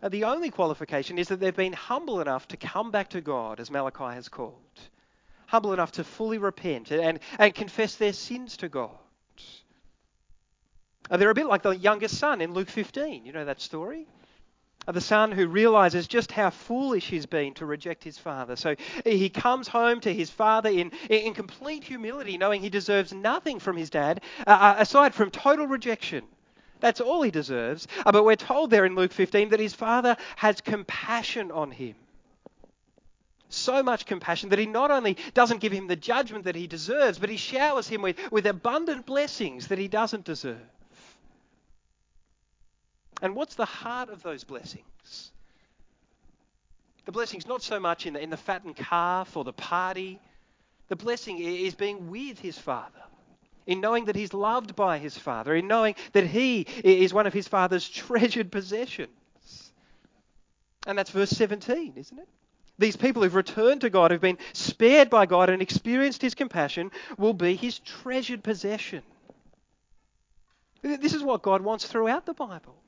And 0.00 0.12
the 0.12 0.24
only 0.24 0.50
qualification 0.50 1.18
is 1.18 1.28
that 1.28 1.40
they've 1.40 1.54
been 1.54 1.72
humble 1.72 2.20
enough 2.20 2.46
to 2.48 2.56
come 2.56 2.92
back 2.92 3.10
to 3.10 3.20
God, 3.20 3.58
as 3.58 3.70
Malachi 3.70 4.14
has 4.14 4.28
called. 4.28 4.54
Humble 5.46 5.72
enough 5.72 5.92
to 5.92 6.04
fully 6.04 6.38
repent 6.38 6.92
and, 6.92 7.18
and 7.38 7.54
confess 7.54 7.96
their 7.96 8.12
sins 8.12 8.56
to 8.58 8.68
God. 8.68 8.96
Uh, 11.10 11.16
they're 11.16 11.30
a 11.30 11.34
bit 11.34 11.46
like 11.46 11.62
the 11.62 11.76
youngest 11.76 12.16
son 12.18 12.40
in 12.40 12.54
Luke 12.54 12.68
15. 12.68 13.26
You 13.26 13.32
know 13.32 13.44
that 13.44 13.60
story? 13.60 14.06
Uh, 14.86 14.92
the 14.92 15.00
son 15.00 15.32
who 15.32 15.46
realizes 15.46 16.06
just 16.06 16.32
how 16.32 16.50
foolish 16.50 17.08
he's 17.08 17.26
been 17.26 17.52
to 17.54 17.66
reject 17.66 18.04
his 18.04 18.16
father. 18.16 18.56
So 18.56 18.76
he 19.04 19.28
comes 19.28 19.68
home 19.68 20.00
to 20.00 20.14
his 20.14 20.30
father 20.30 20.70
in, 20.70 20.92
in 21.10 21.34
complete 21.34 21.84
humility, 21.84 22.38
knowing 22.38 22.62
he 22.62 22.70
deserves 22.70 23.12
nothing 23.12 23.58
from 23.58 23.76
his 23.76 23.90
dad 23.90 24.22
uh, 24.46 24.50
uh 24.50 24.74
aside 24.78 25.14
from 25.14 25.30
total 25.30 25.66
rejection. 25.66 26.24
That's 26.78 27.00
all 27.00 27.22
he 27.22 27.30
deserves. 27.30 27.88
Uh, 28.06 28.12
but 28.12 28.24
we're 28.24 28.36
told 28.36 28.70
there 28.70 28.86
in 28.86 28.94
Luke 28.94 29.12
15 29.12 29.50
that 29.50 29.60
his 29.60 29.74
father 29.74 30.16
has 30.36 30.60
compassion 30.60 31.50
on 31.50 31.70
him. 31.70 31.94
So 33.50 33.82
much 33.82 34.06
compassion 34.06 34.50
that 34.50 34.60
he 34.60 34.66
not 34.66 34.92
only 34.92 35.16
doesn't 35.34 35.60
give 35.60 35.72
him 35.72 35.88
the 35.88 35.96
judgment 35.96 36.44
that 36.44 36.54
he 36.54 36.68
deserves, 36.68 37.18
but 37.18 37.28
he 37.28 37.36
showers 37.36 37.88
him 37.88 38.00
with, 38.00 38.16
with 38.30 38.46
abundant 38.46 39.06
blessings 39.06 39.68
that 39.68 39.78
he 39.78 39.88
doesn't 39.88 40.24
deserve. 40.24 40.60
And 43.22 43.34
what's 43.34 43.54
the 43.54 43.66
heart 43.66 44.08
of 44.08 44.22
those 44.22 44.44
blessings? 44.44 45.30
The 47.04 47.12
blessing's 47.12 47.46
not 47.46 47.62
so 47.62 47.80
much 47.80 48.06
in 48.06 48.14
the, 48.14 48.22
in 48.22 48.30
the 48.30 48.36
fattened 48.36 48.76
calf 48.76 49.36
or 49.36 49.44
the 49.44 49.52
party. 49.52 50.20
The 50.88 50.96
blessing 50.96 51.38
is 51.38 51.74
being 51.74 52.10
with 52.10 52.38
his 52.38 52.58
father, 52.58 53.02
in 53.66 53.80
knowing 53.80 54.06
that 54.06 54.16
he's 54.16 54.34
loved 54.34 54.74
by 54.74 54.98
his 54.98 55.16
father, 55.16 55.54
in 55.54 55.66
knowing 55.66 55.94
that 56.12 56.26
he 56.26 56.62
is 56.84 57.14
one 57.14 57.26
of 57.26 57.32
his 57.32 57.48
father's 57.48 57.88
treasured 57.88 58.50
possessions. 58.50 59.10
And 60.86 60.96
that's 60.96 61.10
verse 61.10 61.30
17, 61.30 61.94
isn't 61.96 62.18
it? 62.18 62.28
These 62.78 62.96
people 62.96 63.22
who've 63.22 63.34
returned 63.34 63.82
to 63.82 63.90
God, 63.90 64.10
who've 64.10 64.20
been 64.20 64.38
spared 64.54 65.10
by 65.10 65.26
God 65.26 65.50
and 65.50 65.60
experienced 65.60 66.22
his 66.22 66.34
compassion, 66.34 66.90
will 67.18 67.34
be 67.34 67.54
his 67.54 67.78
treasured 67.80 68.42
possession. 68.42 69.02
This 70.80 71.12
is 71.12 71.22
what 71.22 71.42
God 71.42 71.60
wants 71.60 71.86
throughout 71.86 72.24
the 72.24 72.32
Bible 72.32 72.79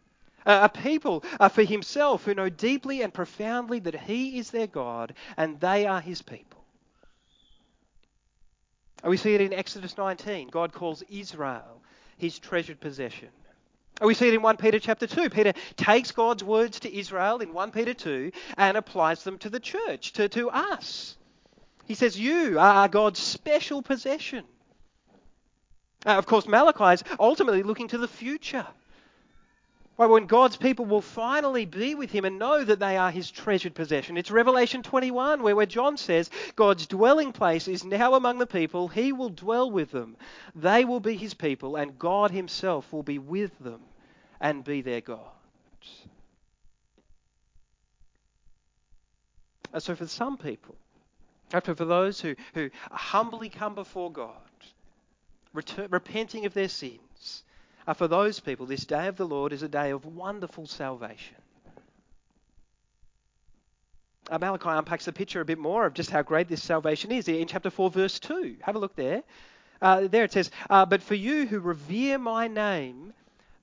a 0.46 0.68
people 0.68 1.24
for 1.52 1.62
himself 1.62 2.24
who 2.24 2.34
know 2.34 2.48
deeply 2.48 3.02
and 3.02 3.12
profoundly 3.12 3.78
that 3.80 3.94
he 3.94 4.38
is 4.38 4.50
their 4.50 4.66
God 4.66 5.14
and 5.36 5.60
they 5.60 5.86
are 5.86 6.00
his 6.00 6.22
people. 6.22 6.64
We 9.04 9.16
see 9.16 9.34
it 9.34 9.40
in 9.40 9.52
Exodus 9.52 9.96
19. 9.96 10.48
God 10.48 10.72
calls 10.72 11.02
Israel 11.10 11.82
his 12.16 12.38
treasured 12.38 12.80
possession. 12.80 13.28
We 14.00 14.14
see 14.14 14.28
it 14.28 14.34
in 14.34 14.42
1 14.42 14.56
Peter 14.56 14.78
chapter 14.78 15.06
2. 15.06 15.30
Peter 15.30 15.52
takes 15.76 16.12
God's 16.12 16.42
words 16.42 16.80
to 16.80 16.96
Israel 16.96 17.38
in 17.38 17.52
1 17.52 17.70
Peter 17.72 17.94
2 17.94 18.32
and 18.56 18.76
applies 18.76 19.22
them 19.24 19.38
to 19.38 19.50
the 19.50 19.60
church, 19.60 20.12
to, 20.14 20.28
to 20.30 20.50
us. 20.50 21.16
He 21.84 21.94
says, 21.94 22.18
You 22.18 22.58
are 22.58 22.88
God's 22.88 23.20
special 23.20 23.82
possession. 23.82 24.44
Uh, 26.06 26.10
of 26.10 26.26
course, 26.26 26.48
Malachi 26.48 26.94
is 26.94 27.04
ultimately 27.20 27.62
looking 27.62 27.88
to 27.88 27.98
the 27.98 28.08
future. 28.08 28.66
Right, 29.98 30.06
when 30.06 30.26
God's 30.26 30.56
people 30.56 30.86
will 30.86 31.02
finally 31.02 31.66
be 31.66 31.94
with 31.94 32.10
him 32.10 32.24
and 32.24 32.38
know 32.38 32.64
that 32.64 32.78
they 32.78 32.96
are 32.96 33.10
his 33.10 33.30
treasured 33.30 33.74
possession. 33.74 34.16
It's 34.16 34.30
Revelation 34.30 34.82
21 34.82 35.42
where, 35.42 35.54
where 35.54 35.66
John 35.66 35.98
says, 35.98 36.30
God's 36.56 36.86
dwelling 36.86 37.32
place 37.32 37.68
is 37.68 37.84
now 37.84 38.14
among 38.14 38.38
the 38.38 38.46
people. 38.46 38.88
He 38.88 39.12
will 39.12 39.28
dwell 39.28 39.70
with 39.70 39.90
them. 39.90 40.16
They 40.54 40.86
will 40.86 41.00
be 41.00 41.16
his 41.16 41.34
people, 41.34 41.76
and 41.76 41.98
God 41.98 42.30
himself 42.30 42.90
will 42.90 43.02
be 43.02 43.18
with 43.18 43.56
them 43.58 43.80
and 44.40 44.64
be 44.64 44.80
their 44.80 45.02
God. 45.02 45.20
And 49.74 49.82
so 49.82 49.94
for 49.94 50.06
some 50.06 50.38
people, 50.38 50.74
after 51.52 51.74
for 51.74 51.84
those 51.84 52.20
who, 52.20 52.34
who 52.54 52.70
humbly 52.90 53.50
come 53.50 53.74
before 53.74 54.10
God, 54.10 54.36
repenting 55.52 56.46
of 56.46 56.54
their 56.54 56.68
sins, 56.68 56.98
uh, 57.86 57.94
for 57.94 58.08
those 58.08 58.40
people, 58.40 58.66
this 58.66 58.84
day 58.84 59.06
of 59.08 59.16
the 59.16 59.26
Lord 59.26 59.52
is 59.52 59.62
a 59.62 59.68
day 59.68 59.90
of 59.90 60.04
wonderful 60.04 60.66
salvation. 60.66 61.36
Uh, 64.30 64.38
Malachi 64.38 64.68
unpacks 64.68 65.04
the 65.04 65.12
picture 65.12 65.40
a 65.40 65.44
bit 65.44 65.58
more 65.58 65.84
of 65.84 65.94
just 65.94 66.10
how 66.10 66.22
great 66.22 66.48
this 66.48 66.62
salvation 66.62 67.10
is 67.10 67.28
in 67.28 67.46
chapter 67.48 67.70
4, 67.70 67.90
verse 67.90 68.20
2. 68.20 68.56
Have 68.62 68.76
a 68.76 68.78
look 68.78 68.94
there. 68.94 69.22
Uh, 69.80 70.06
there 70.06 70.24
it 70.24 70.32
says, 70.32 70.50
uh, 70.70 70.86
But 70.86 71.02
for 71.02 71.16
you 71.16 71.44
who 71.46 71.58
revere 71.58 72.18
my 72.18 72.46
name, 72.46 73.12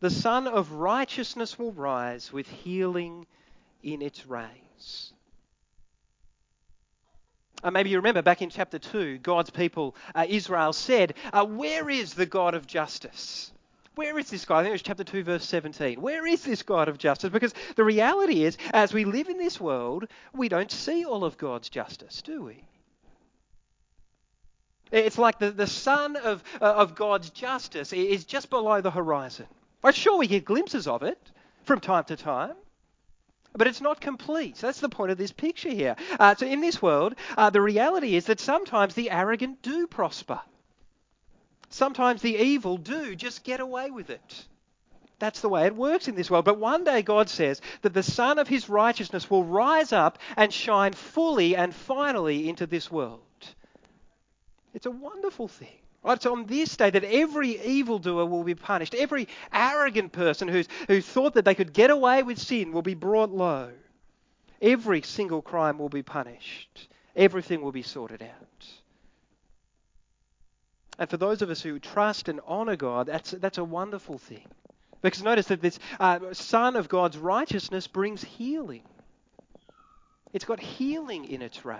the 0.02 0.10
Sun 0.10 0.48
of 0.48 0.74
Righteousness 0.74 1.58
will 1.58 1.72
rise 1.72 2.32
with 2.32 2.48
healing 2.48 3.26
in 3.84 4.02
its 4.02 4.26
rays. 4.26 5.14
Uh, 7.64 7.72
maybe 7.72 7.90
you 7.90 7.98
remember 7.98 8.22
back 8.22 8.42
in 8.42 8.50
chapter 8.50 8.80
2, 8.80 9.18
God's 9.20 9.50
people, 9.50 9.96
uh, 10.14 10.26
Israel, 10.28 10.74
said, 10.74 11.14
uh, 11.34 11.46
Where 11.46 11.90
is 11.90 12.14
the 12.14 12.26
God 12.26 12.54
of 12.54 12.68
justice? 12.68 13.52
Where 14.00 14.18
is 14.18 14.30
this 14.30 14.46
God? 14.46 14.60
I 14.60 14.64
think 14.64 14.70
it 14.70 14.76
was 14.76 14.82
chapter 14.82 15.04
2, 15.04 15.24
verse 15.26 15.46
17. 15.46 16.00
Where 16.00 16.26
is 16.26 16.42
this 16.46 16.64
God 16.64 16.88
of 16.88 16.98
justice? 16.98 17.32
Because 17.32 17.54
the 17.76 17.84
reality 17.84 18.46
is, 18.46 18.58
as 18.74 18.94
we 18.94 19.04
live 19.04 19.28
in 19.28 19.38
this 19.38 19.60
world, 19.60 20.08
we 20.34 20.48
don't 20.48 20.72
see 20.72 21.04
all 21.04 21.26
of 21.26 21.38
God's 21.38 21.68
justice, 21.68 22.22
do 22.22 22.42
we? 22.44 22.64
It's 24.90 25.18
like 25.18 25.38
the, 25.38 25.52
the 25.52 25.68
sun 25.68 26.16
of, 26.16 26.42
uh, 26.62 26.76
of 26.76 26.96
God's 26.96 27.30
justice 27.32 27.92
is 27.92 28.24
just 28.24 28.50
below 28.50 28.80
the 28.80 28.90
horizon. 28.90 29.48
Well, 29.82 29.92
sure, 29.92 30.18
we 30.18 30.28
get 30.28 30.46
glimpses 30.46 30.88
of 30.88 31.04
it 31.04 31.20
from 31.66 31.82
time 31.82 32.06
to 32.06 32.16
time. 32.16 32.56
But 33.52 33.68
it's 33.68 33.82
not 33.82 34.00
complete. 34.00 34.56
So 34.56 34.68
that's 34.68 34.80
the 34.80 34.88
point 34.88 35.12
of 35.12 35.18
this 35.18 35.34
picture 35.34 35.72
here. 35.72 35.98
Uh, 36.18 36.36
so, 36.36 36.46
in 36.46 36.62
this 36.62 36.82
world, 36.82 37.16
uh, 37.36 37.50
the 37.50 37.62
reality 37.62 38.16
is 38.16 38.28
that 38.28 38.40
sometimes 38.40 38.94
the 38.94 39.12
arrogant 39.12 39.62
do 39.62 39.88
prosper. 39.88 40.40
Sometimes 41.70 42.22
the 42.22 42.36
evil 42.36 42.78
do 42.78 43.16
just 43.16 43.44
get 43.44 43.60
away 43.60 43.92
with 43.92 44.10
it. 44.10 44.46
That's 45.20 45.42
the 45.42 45.50
way 45.50 45.66
it 45.66 45.76
works 45.76 46.08
in 46.08 46.16
this 46.16 46.32
world. 46.32 46.46
But 46.46 46.60
one 46.60 46.84
day 46.84 47.02
God 47.02 47.30
says 47.30 47.62
that 47.82 47.94
the 47.94 48.04
Sun 48.04 48.40
of 48.40 48.48
His 48.48 48.70
righteousness 48.70 49.30
will 49.30 49.44
rise 49.44 49.92
up 49.92 50.18
and 50.38 50.52
shine 50.52 50.94
fully 50.94 51.56
and 51.56 51.76
finally 51.76 52.48
into 52.48 52.66
this 52.66 52.90
world. 52.90 53.20
It's 54.74 54.86
a 54.86 54.92
wonderful 54.92 55.48
thing. 55.48 55.68
It's 56.06 56.26
on 56.26 56.46
this 56.46 56.78
day 56.78 56.90
that 56.90 57.04
every 57.04 57.62
evildoer 57.62 58.26
will 58.26 58.46
be 58.46 58.56
punished. 58.56 58.96
Every 58.96 59.28
arrogant 59.52 60.14
person 60.14 60.48
who's, 60.48 60.68
who 60.88 61.02
thought 61.02 61.34
that 61.34 61.44
they 61.44 61.56
could 61.56 61.74
get 61.74 61.90
away 61.90 62.24
with 62.24 62.40
sin 62.40 62.72
will 62.72 62.82
be 62.82 62.94
brought 62.94 63.32
low. 63.32 63.72
Every 64.62 65.02
single 65.02 65.42
crime 65.42 65.78
will 65.78 65.90
be 65.90 66.04
punished. 66.04 66.88
Everything 67.16 67.62
will 67.62 67.74
be 67.74 67.82
sorted 67.82 68.22
out. 68.22 68.66
And 71.00 71.10
for 71.10 71.18
those 71.18 71.42
of 71.42 71.50
us 71.50 71.62
who 71.62 71.80
trust 71.80 72.28
and 72.28 72.42
honour 72.42 72.76
God, 72.76 73.08
that's, 73.08 73.32
that's 73.32 73.58
a 73.58 73.64
wonderful 73.64 74.18
thing. 74.18 74.46
Because 75.02 75.24
notice 75.24 75.48
that 75.48 75.62
this 75.62 75.80
uh, 76.00 76.20
Sun 76.34 76.76
of 76.76 76.90
God's 76.90 77.18
righteousness 77.18 77.88
brings 77.88 78.22
healing. 78.22 78.84
It's 80.34 80.46
got 80.46 80.60
healing 80.60 81.26
in 81.26 81.42
its 81.42 81.64
rays. 81.64 81.80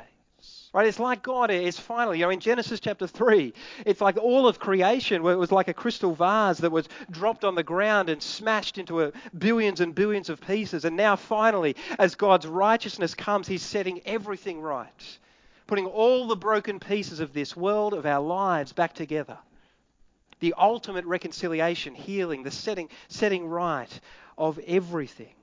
Right? 0.74 0.88
It's 0.88 1.00
like 1.00 1.22
God 1.22 1.52
is 1.52 1.78
finally, 1.78 2.20
you 2.20 2.26
know, 2.26 2.30
in 2.30 2.40
Genesis 2.40 2.80
chapter 2.80 3.08
3, 3.08 3.54
it's 3.86 4.00
like 4.00 4.18
all 4.18 4.48
of 4.48 4.58
creation 4.58 5.22
where 5.22 5.34
it 5.34 5.38
was 5.38 5.52
like 5.52 5.68
a 5.68 5.74
crystal 5.74 6.14
vase 6.14 6.60
that 6.60 6.72
was 6.72 6.88
dropped 7.12 7.44
on 7.44 7.56
the 7.56 7.64
ground 7.64 8.08
and 8.08 8.24
smashed 8.24 8.78
into 8.78 9.04
a, 9.04 9.12
billions 9.38 9.82
and 9.82 9.94
billions 9.94 10.30
of 10.30 10.40
pieces. 10.40 10.86
And 10.86 10.96
now 10.96 11.18
finally, 11.18 11.76
as 11.98 12.16
God's 12.16 12.48
righteousness 12.48 13.16
comes, 13.16 13.48
He's 13.48 13.64
setting 13.64 14.02
everything 14.06 14.62
right, 14.62 15.18
putting 15.70 15.86
all 15.86 16.28
the 16.28 16.36
broken 16.36 16.80
pieces 16.80 17.20
of 17.20 17.32
this 17.32 17.56
world, 17.56 17.94
of 17.94 18.04
our 18.04 18.20
lives, 18.20 18.74
back 18.74 18.92
together 18.92 19.38
the 20.40 20.56
ultimate 20.58 21.06
reconciliation, 21.06 21.94
healing, 21.94 22.42
the 22.42 22.50
setting, 22.50 22.90
setting 23.08 23.46
right 23.46 24.00
of 24.36 24.58
everything. 24.66 25.36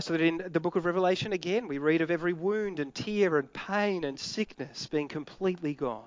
So 0.00 0.14
that 0.14 0.20
in 0.20 0.42
the 0.48 0.58
book 0.58 0.74
of 0.74 0.84
Revelation, 0.84 1.32
again, 1.32 1.68
we 1.68 1.78
read 1.78 2.00
of 2.00 2.10
every 2.10 2.32
wound 2.32 2.80
and 2.80 2.92
tear 2.92 3.38
and 3.38 3.52
pain 3.52 4.02
and 4.02 4.18
sickness 4.18 4.88
being 4.88 5.06
completely 5.06 5.74
gone. 5.74 6.02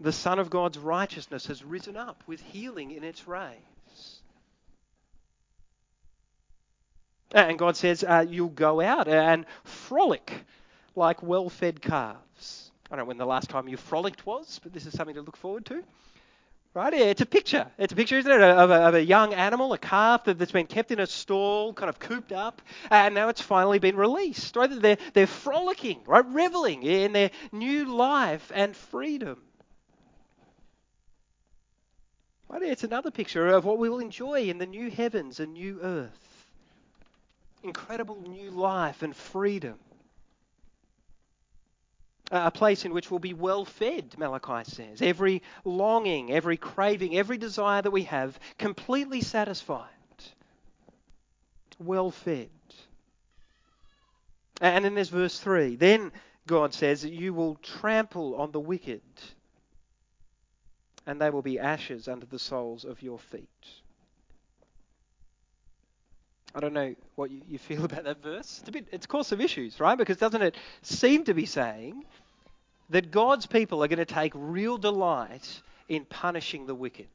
The 0.00 0.12
Sun 0.12 0.38
of 0.38 0.50
God's 0.50 0.76
righteousness 0.76 1.46
has 1.46 1.64
risen 1.64 1.96
up 1.96 2.22
with 2.26 2.42
healing 2.42 2.90
in 2.90 3.04
its 3.04 3.26
rays. 3.26 3.56
And 7.32 7.58
God 7.58 7.76
says, 7.76 8.04
uh, 8.04 8.24
You'll 8.28 8.48
go 8.48 8.80
out 8.80 9.08
and 9.08 9.46
frolic 9.64 10.32
like 10.94 11.22
well 11.22 11.48
fed 11.48 11.80
calves. 11.80 12.70
I 12.90 12.96
don't 12.96 13.04
know 13.04 13.08
when 13.08 13.18
the 13.18 13.26
last 13.26 13.50
time 13.50 13.68
you 13.68 13.76
frolicked 13.76 14.24
was, 14.24 14.60
but 14.62 14.72
this 14.72 14.86
is 14.86 14.94
something 14.94 15.14
to 15.14 15.22
look 15.22 15.36
forward 15.36 15.66
to. 15.66 15.84
Right? 16.74 16.94
It's 16.94 17.20
a 17.20 17.26
picture. 17.26 17.66
It's 17.78 17.92
a 17.92 17.96
picture, 17.96 18.18
isn't 18.18 18.30
it, 18.30 18.40
of 18.40 18.70
a, 18.70 18.74
of 18.74 18.94
a 18.94 19.04
young 19.04 19.34
animal, 19.34 19.72
a 19.72 19.78
calf 19.78 20.24
that's 20.24 20.52
been 20.52 20.66
kept 20.66 20.90
in 20.90 21.00
a 21.00 21.06
stall, 21.06 21.72
kind 21.72 21.88
of 21.88 21.98
cooped 21.98 22.32
up, 22.32 22.62
and 22.90 23.14
now 23.14 23.28
it's 23.28 23.40
finally 23.40 23.78
been 23.78 23.96
released. 23.96 24.54
Right? 24.54 24.70
They're, 24.70 24.98
they're 25.12 25.26
frolicking, 25.26 26.00
right? 26.06 26.24
Reveling 26.26 26.82
in 26.82 27.12
their 27.12 27.30
new 27.52 27.86
life 27.86 28.52
and 28.54 28.76
freedom. 28.76 29.42
Right? 32.48 32.62
Here, 32.62 32.72
it's 32.72 32.84
another 32.84 33.10
picture 33.10 33.48
of 33.48 33.64
what 33.64 33.78
we 33.78 33.90
will 33.90 34.00
enjoy 34.00 34.42
in 34.42 34.58
the 34.58 34.66
new 34.66 34.90
heavens 34.90 35.40
and 35.40 35.54
new 35.54 35.80
earth. 35.82 36.27
Incredible 37.68 38.20
new 38.22 38.50
life 38.50 39.02
and 39.02 39.14
freedom 39.14 39.78
a 42.30 42.50
place 42.50 42.84
in 42.84 42.92
which 42.92 43.10
we'll 43.10 43.20
be 43.20 43.34
well 43.34 43.64
fed, 43.64 44.14
Malachi 44.18 44.70
says. 44.70 45.00
Every 45.00 45.42
longing, 45.64 46.30
every 46.30 46.56
craving, 46.56 47.16
every 47.16 47.38
desire 47.38 47.82
that 47.82 47.90
we 47.90 48.04
have 48.04 48.38
completely 48.58 49.20
satisfied, 49.20 49.88
well 51.78 52.10
fed. 52.10 52.50
And 54.60 54.84
then 54.84 54.94
there's 54.94 55.08
verse 55.08 55.38
3. 55.38 55.76
Then 55.76 56.12
God 56.46 56.74
says 56.74 57.04
you 57.04 57.32
will 57.32 57.56
trample 57.56 58.34
on 58.36 58.52
the 58.52 58.60
wicked, 58.60 59.02
and 61.06 61.20
they 61.20 61.30
will 61.30 61.42
be 61.42 61.58
ashes 61.58 62.08
under 62.08 62.26
the 62.26 62.38
soles 62.38 62.84
of 62.84 63.02
your 63.02 63.18
feet. 63.18 63.48
I 66.54 66.60
don't 66.60 66.72
know 66.72 66.94
what 67.14 67.30
you, 67.30 67.42
you 67.48 67.58
feel 67.58 67.84
about 67.86 68.04
that 68.04 68.22
verse. 68.22 68.58
It's 68.60 68.68
a 68.68 68.72
bit, 68.72 68.86
it's 68.92 69.06
caused 69.06 69.28
some 69.30 69.40
issues, 69.40 69.80
right? 69.80 69.96
Because 69.96 70.16
doesn't 70.16 70.42
it 70.42 70.56
seem 70.82 71.24
to 71.24 71.34
be 71.34 71.46
saying 71.46 72.04
that 72.90 73.10
God's 73.10 73.46
people 73.46 73.82
are 73.84 73.88
going 73.88 73.98
to 73.98 74.04
take 74.04 74.32
real 74.34 74.78
delight 74.78 75.60
in 75.88 76.04
punishing 76.04 76.66
the 76.66 76.74
wicked, 76.74 77.08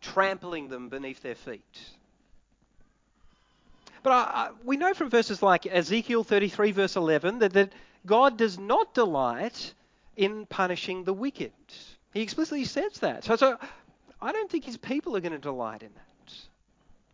trampling 0.00 0.68
them 0.68 0.88
beneath 0.88 1.22
their 1.22 1.34
feet? 1.34 1.62
But 4.02 4.12
I, 4.12 4.16
I, 4.16 4.50
we 4.64 4.76
know 4.76 4.94
from 4.94 5.10
verses 5.10 5.42
like 5.42 5.66
Ezekiel 5.66 6.24
33, 6.24 6.72
verse 6.72 6.96
11, 6.96 7.40
that, 7.40 7.52
that 7.54 7.72
God 8.06 8.36
does 8.36 8.58
not 8.58 8.94
delight 8.94 9.74
in 10.16 10.46
punishing 10.46 11.04
the 11.04 11.12
wicked. 11.12 11.52
He 12.12 12.22
explicitly 12.22 12.64
says 12.64 12.98
that. 13.00 13.24
So, 13.24 13.36
so 13.36 13.58
I 14.20 14.32
don't 14.32 14.50
think 14.50 14.64
his 14.64 14.76
people 14.76 15.16
are 15.16 15.20
going 15.20 15.32
to 15.32 15.38
delight 15.38 15.82
in 15.82 15.90
that. 15.94 16.04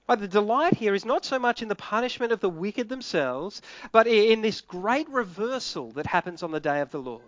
But 0.06 0.20
the 0.20 0.28
delight 0.28 0.74
here 0.74 0.94
is 0.94 1.04
not 1.04 1.24
so 1.24 1.38
much 1.38 1.62
in 1.62 1.68
the 1.68 1.74
punishment 1.74 2.32
of 2.32 2.40
the 2.40 2.50
wicked 2.50 2.88
themselves, 2.88 3.62
but 3.90 4.06
in 4.06 4.42
this 4.42 4.60
great 4.60 5.08
reversal 5.08 5.92
that 5.92 6.06
happens 6.06 6.42
on 6.42 6.50
the 6.50 6.60
day 6.60 6.80
of 6.80 6.90
the 6.90 7.00
Lord. 7.00 7.22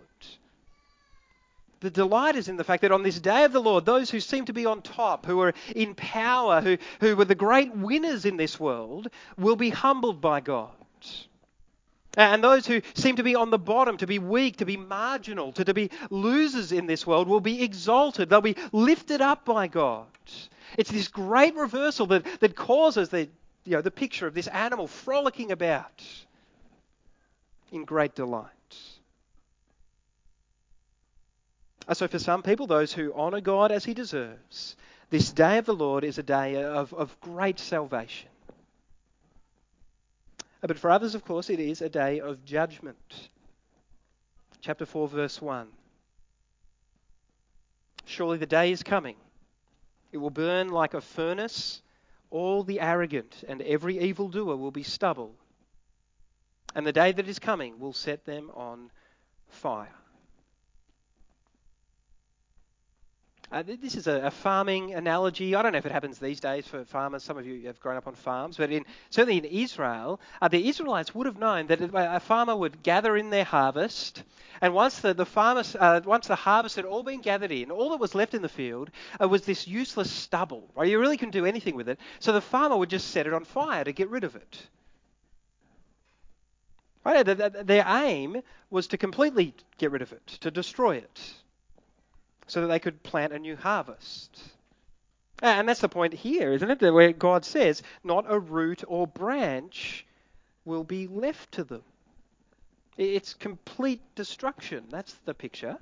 The 1.79 1.89
delight 1.89 2.35
is 2.35 2.47
in 2.47 2.57
the 2.57 2.63
fact 2.63 2.81
that 2.81 2.91
on 2.91 3.03
this 3.03 3.19
day 3.19 3.43
of 3.43 3.51
the 3.51 3.61
Lord, 3.61 3.85
those 3.85 4.09
who 4.09 4.19
seem 4.19 4.45
to 4.45 4.53
be 4.53 4.65
on 4.65 4.81
top, 4.81 5.25
who 5.25 5.39
are 5.41 5.53
in 5.75 5.93
power, 5.93 6.61
who, 6.61 6.77
who 6.99 7.15
were 7.15 7.25
the 7.25 7.35
great 7.35 7.75
winners 7.75 8.25
in 8.25 8.37
this 8.37 8.59
world, 8.59 9.07
will 9.37 9.55
be 9.55 9.69
humbled 9.69 10.19
by 10.19 10.39
God. 10.39 10.71
And 12.15 12.43
those 12.43 12.65
who 12.65 12.81
seem 12.95 13.17
to 13.17 13.23
be 13.23 13.35
on 13.35 13.51
the 13.51 13.59
bottom, 13.59 13.97
to 13.97 14.07
be 14.07 14.17
weak, 14.17 14.57
to 14.57 14.65
be 14.65 14.75
marginal, 14.75 15.51
to, 15.53 15.63
to 15.65 15.73
be 15.73 15.91
losers 16.09 16.71
in 16.71 16.87
this 16.87 17.05
world, 17.05 17.27
will 17.27 17.41
be 17.41 17.63
exalted. 17.63 18.29
They'll 18.29 18.41
be 18.41 18.55
lifted 18.71 19.21
up 19.21 19.45
by 19.45 19.67
God. 19.67 20.07
It's 20.77 20.91
this 20.91 21.07
great 21.07 21.55
reversal 21.55 22.07
that, 22.07 22.25
that 22.39 22.55
causes 22.55 23.09
the, 23.09 23.29
you 23.63 23.73
know, 23.73 23.81
the 23.81 23.91
picture 23.91 24.27
of 24.27 24.33
this 24.33 24.47
animal 24.47 24.87
frolicking 24.87 25.51
about 25.51 26.03
in 27.71 27.85
great 27.85 28.15
delight. 28.15 28.51
Uh, 31.87 31.93
so, 31.93 32.07
for 32.07 32.19
some 32.19 32.43
people, 32.43 32.67
those 32.67 32.91
who 32.91 33.13
honour 33.13 33.39
God 33.39 33.71
as 33.71 33.85
He 33.85 33.93
deserves, 33.93 34.75
this 35.09 35.31
day 35.31 35.57
of 35.57 35.65
the 35.65 35.73
Lord 35.73 36.03
is 36.03 36.17
a 36.17 36.23
day 36.23 36.61
of, 36.61 36.93
of 36.93 37.19
great 37.21 37.59
salvation. 37.59 38.29
Uh, 40.61 40.67
but 40.67 40.77
for 40.77 40.89
others, 40.89 41.15
of 41.15 41.23
course, 41.23 41.49
it 41.49 41.59
is 41.59 41.81
a 41.81 41.87
day 41.87 42.19
of 42.19 42.43
judgment. 42.43 43.29
Chapter 44.59 44.85
4, 44.85 45.07
verse 45.07 45.41
1. 45.41 45.67
Surely 48.05 48.37
the 48.37 48.45
day 48.45 48.71
is 48.71 48.83
coming 48.83 49.15
it 50.11 50.17
will 50.17 50.29
burn 50.29 50.69
like 50.69 50.93
a 50.93 51.01
furnace. 51.01 51.81
All 52.29 52.63
the 52.63 52.79
arrogant 52.79 53.43
and 53.47 53.61
every 53.61 53.99
evildoer 53.99 54.57
will 54.57 54.71
be 54.71 54.83
stubble. 54.83 55.35
And 56.75 56.85
the 56.85 56.91
day 56.91 57.11
that 57.11 57.27
is 57.27 57.39
coming 57.39 57.79
will 57.79 57.93
set 57.93 58.25
them 58.25 58.51
on 58.53 58.91
fire. 59.47 59.93
Uh, 63.49 63.63
this 63.63 63.95
is 63.95 64.07
a, 64.07 64.25
a, 64.25 64.31
farming 64.31 64.93
analogy. 64.93 65.55
I 65.55 65.61
don't 65.61 65.71
know 65.71 65.77
if 65.77 65.85
it 65.85 65.91
happens 65.93 66.19
these 66.19 66.41
days 66.41 66.67
for 66.67 66.83
farmers. 66.83 67.23
Some 67.23 67.37
of 67.37 67.47
you 67.47 67.65
have 67.67 67.79
grown 67.79 67.95
up 67.95 68.05
on 68.05 68.13
farms, 68.13 68.57
but 68.57 68.73
in, 68.73 68.85
certainly 69.09 69.37
in 69.37 69.45
Israel, 69.45 70.19
uh, 70.41 70.49
the 70.49 70.67
Israelites 70.67 71.15
would 71.15 71.27
have 71.27 71.39
known 71.39 71.67
that 71.67 71.79
a 71.81 72.19
farmer 72.19 72.53
would 72.57 72.83
gather 72.83 73.15
in 73.15 73.29
their 73.29 73.45
harvest, 73.45 74.23
and 74.59 74.73
once 74.73 74.99
the, 74.99 75.13
the 75.13 75.25
farmers, 75.25 75.77
uh, 75.77 76.01
once 76.03 76.27
the 76.27 76.35
harvest 76.35 76.75
had 76.75 76.83
all 76.83 77.03
been 77.03 77.21
gathered 77.21 77.53
in, 77.53 77.71
all 77.71 77.91
that 77.91 78.01
was 78.01 78.13
left 78.13 78.33
in 78.33 78.41
the 78.41 78.49
field 78.49 78.91
uh, 79.21 79.29
was 79.29 79.43
this 79.43 79.65
useless 79.65 80.11
stubble. 80.11 80.69
Right? 80.75 80.89
You 80.89 80.99
really 80.99 81.15
couldn't 81.15 81.31
do 81.31 81.45
anything 81.45 81.77
with 81.77 81.87
it, 81.87 81.99
so 82.19 82.33
the 82.33 82.41
farmer 82.41 82.75
would 82.75 82.89
just 82.89 83.11
set 83.11 83.27
it 83.27 83.33
on 83.33 83.45
fire 83.45 83.85
to 83.85 83.93
get 83.93 84.09
rid 84.09 84.25
of 84.25 84.35
it. 84.35 84.67
Right? 87.05 87.23
Their 87.23 87.85
aim 87.87 88.41
was 88.69 88.87
to 88.87 88.97
completely 88.97 89.55
get 89.77 89.91
rid 89.91 90.01
of 90.01 90.11
it, 90.11 90.27
to 90.41 90.51
destroy 90.51 90.97
it 90.97 91.33
so 92.47 92.61
that 92.61 92.67
they 92.67 92.79
could 92.79 93.03
plant 93.03 93.33
a 93.33 93.39
new 93.39 93.55
harvest. 93.55 94.41
And 95.41 95.69
that's 95.69 95.81
the 95.81 95.89
point 95.89 96.13
here, 96.13 96.51
isn't 96.53 96.81
it? 96.81 96.91
Where 96.91 97.13
God 97.13 97.45
says, 97.45 97.83
not 98.03 98.25
a 98.27 98.39
root 98.39 98.83
or 98.87 99.05
branch 99.05 100.05
will 100.65 100.83
be 100.83 101.07
left 101.07 101.51
to 101.53 101.63
them. 101.63 101.83
It's 102.97 103.35
complete 103.35 104.01
destruction. 104.15 104.85
That's 104.89 105.13
the 105.25 105.35
picture. 105.35 105.77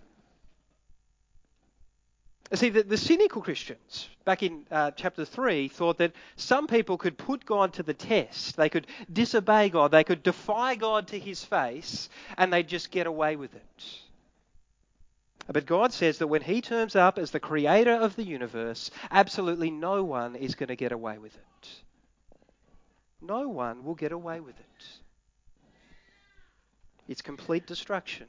See, 2.54 2.69
the, 2.69 2.84
the 2.84 2.97
cynical 2.97 3.41
Christians 3.41 4.08
back 4.23 4.43
in 4.43 4.65
uh, 4.69 4.91
chapter 4.91 5.25
3 5.25 5.67
thought 5.69 5.97
that 5.97 6.12
some 6.36 6.67
people 6.67 6.97
could 6.97 7.17
put 7.17 7.45
God 7.45 7.73
to 7.73 7.84
the 7.84 7.93
test. 7.93 8.56
They 8.56 8.69
could 8.69 8.86
disobey 9.12 9.69
God. 9.69 9.91
They 9.91 10.04
could 10.04 10.21
defy 10.21 10.75
God 10.75 11.08
to 11.08 11.19
his 11.19 11.43
face, 11.43 12.10
and 12.38 12.54
they'd 12.54 12.67
just 12.67 12.91
get 12.91 13.08
away 13.08 13.36
with 13.36 13.56
it. 13.56 13.86
But 15.48 15.66
God 15.66 15.94
says 15.94 16.18
that 16.18 16.28
when 16.28 16.42
he 16.42 16.62
turns 16.62 16.96
up 16.96 17.20
as 17.20 17.32
the 17.32 17.40
creator 17.40 17.94
of 17.94 18.16
the 18.16 18.24
universe, 18.24 18.90
absolutely 19.12 19.70
no 19.70 20.04
one 20.04 20.36
is 20.36 20.56
going 20.56 20.70
to 20.70 20.76
get 20.76 20.92
away 20.92 21.18
with 21.20 21.36
it. 21.36 21.70
No 23.22 23.48
one 23.48 23.84
will 23.84 23.96
get 23.96 24.12
away 24.12 24.40
with 24.40 24.60
it. 24.60 24.86
It's 27.08 27.22
complete 27.22 27.68
destruction. 27.68 28.28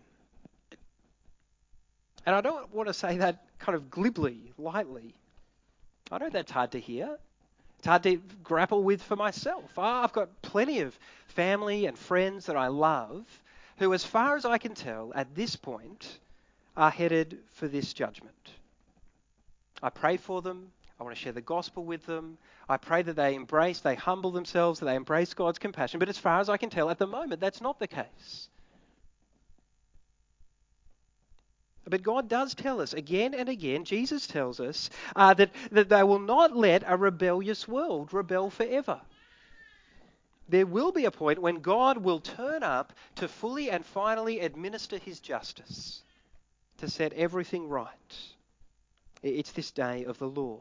And 2.26 2.34
I 2.34 2.40
don't 2.40 2.74
want 2.74 2.88
to 2.88 2.94
say 2.94 3.18
that 3.18 3.44
kind 3.58 3.76
of 3.76 3.90
glibly, 3.90 4.52
lightly. 4.58 5.14
I 6.10 6.18
know 6.18 6.28
that's 6.28 6.50
hard 6.50 6.72
to 6.72 6.80
hear. 6.80 7.18
It's 7.78 7.86
hard 7.86 8.02
to 8.02 8.20
grapple 8.42 8.82
with 8.82 9.02
for 9.02 9.16
myself. 9.16 9.70
Ah, 9.78 10.04
I've 10.04 10.12
got 10.12 10.42
plenty 10.42 10.80
of 10.80 10.98
family 11.28 11.86
and 11.86 11.98
friends 11.98 12.46
that 12.46 12.56
I 12.56 12.66
love 12.68 13.24
who, 13.78 13.94
as 13.94 14.04
far 14.04 14.36
as 14.36 14.44
I 14.44 14.58
can 14.58 14.74
tell, 14.74 15.12
at 15.14 15.34
this 15.34 15.56
point, 15.56 16.18
are 16.76 16.90
headed 16.90 17.38
for 17.52 17.68
this 17.68 17.92
judgment. 17.92 18.50
I 19.82 19.90
pray 19.90 20.16
for 20.16 20.42
them. 20.42 20.72
I 20.98 21.04
want 21.04 21.14
to 21.14 21.22
share 21.22 21.32
the 21.32 21.40
gospel 21.40 21.84
with 21.84 22.06
them. 22.06 22.38
I 22.68 22.78
pray 22.78 23.02
that 23.02 23.16
they 23.16 23.34
embrace, 23.34 23.80
they 23.80 23.94
humble 23.94 24.30
themselves, 24.30 24.80
that 24.80 24.86
they 24.86 24.94
embrace 24.94 25.34
God's 25.34 25.58
compassion. 25.58 25.98
But 25.98 26.08
as 26.08 26.18
far 26.18 26.40
as 26.40 26.48
I 26.48 26.56
can 26.56 26.70
tell, 26.70 26.88
at 26.88 26.98
the 26.98 27.06
moment, 27.06 27.40
that's 27.40 27.60
not 27.60 27.78
the 27.78 27.86
case. 27.86 28.48
But 31.88 32.02
God 32.02 32.28
does 32.28 32.54
tell 32.54 32.80
us 32.80 32.94
again 32.94 33.32
and 33.32 33.48
again, 33.48 33.84
Jesus 33.84 34.26
tells 34.26 34.58
us, 34.58 34.90
uh, 35.14 35.34
that, 35.34 35.50
that 35.70 35.88
they 35.88 36.02
will 36.02 36.18
not 36.18 36.56
let 36.56 36.82
a 36.84 36.96
rebellious 36.96 37.68
world 37.68 38.12
rebel 38.12 38.50
forever. 38.50 39.00
There 40.48 40.66
will 40.66 40.92
be 40.92 41.04
a 41.04 41.10
point 41.10 41.40
when 41.40 41.60
God 41.60 41.98
will 41.98 42.20
turn 42.20 42.62
up 42.62 42.92
to 43.16 43.28
fully 43.28 43.70
and 43.70 43.84
finally 43.84 44.40
administer 44.40 44.98
his 44.98 45.20
justice, 45.20 46.02
to 46.78 46.88
set 46.88 47.12
everything 47.12 47.68
right. 47.68 47.90
It's 49.22 49.52
this 49.52 49.70
day 49.70 50.04
of 50.04 50.18
the 50.18 50.28
Lord. 50.28 50.60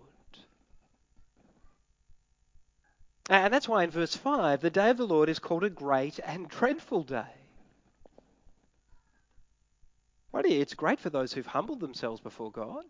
And 3.30 3.54
that's 3.54 3.68
why 3.68 3.84
in 3.84 3.90
verse 3.90 4.16
5, 4.16 4.62
the 4.62 4.70
day 4.70 4.92
of 4.92 4.98
the 4.98 5.08
Lord 5.08 5.30
is 5.30 5.40
called 5.40 5.64
a 5.64 5.70
great 5.70 6.20
and 6.24 6.48
dreadful 6.48 7.04
day. 7.04 7.24
Right? 10.32 10.46
It's 10.46 10.74
great 10.74 11.00
for 11.00 11.10
those 11.10 11.34
who've 11.34 11.46
humbled 11.46 11.80
themselves 11.80 12.22
before 12.22 12.52
God. 12.52 12.86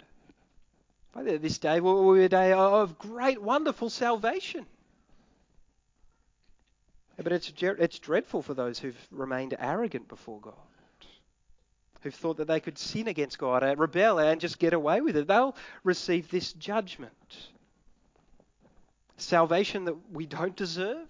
This 1.16 1.60
day 1.60 1.80
will 1.80 2.14
be 2.14 2.26
a 2.26 2.30
day 2.30 2.52
of 2.52 2.98
great, 3.00 3.42
wonderful 3.42 3.90
salvation. 3.90 4.66
But 7.16 7.32
it's, 7.32 7.54
it's 7.62 8.00
dreadful 8.00 8.42
for 8.42 8.54
those 8.54 8.78
who've 8.80 9.08
remained 9.10 9.56
arrogant 9.58 10.10
before 10.10 10.42
God, 10.42 10.54
who've 12.06 12.14
thought 12.14 12.38
that 12.38 12.48
they 12.48 12.60
could 12.60 12.78
sin 12.78 13.08
against 13.08 13.40
God, 13.40 13.64
and 13.64 13.80
rebel, 13.80 14.20
and 14.20 14.40
just 14.40 14.60
get 14.60 14.74
away 14.74 15.02
with 15.02 15.18
it. 15.18 15.28
They'll 15.28 15.56
receive 15.84 16.30
this 16.30 16.54
judgment. 16.54 17.12
Salvation 19.18 19.86
that 19.86 19.96
we 20.12 20.28
don't 20.28 20.56
deserve, 20.56 21.08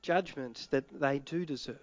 judgment 0.00 0.68
that 0.70 0.84
they 1.00 1.18
do 1.18 1.44
deserve. 1.44 1.80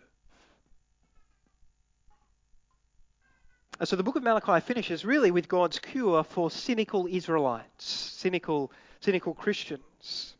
So 3.83 3.97
the 3.97 4.03
book 4.03 4.15
of 4.15 4.23
Malachi 4.23 4.65
finishes 4.65 5.03
really 5.03 5.29
with 5.29 5.49
God's 5.49 5.77
cure 5.77 6.23
for 6.23 6.49
cynical 6.49 7.07
Israelites, 7.07 7.85
cynical, 7.85 8.71
cynical 9.01 9.33
Christians. 9.33 10.33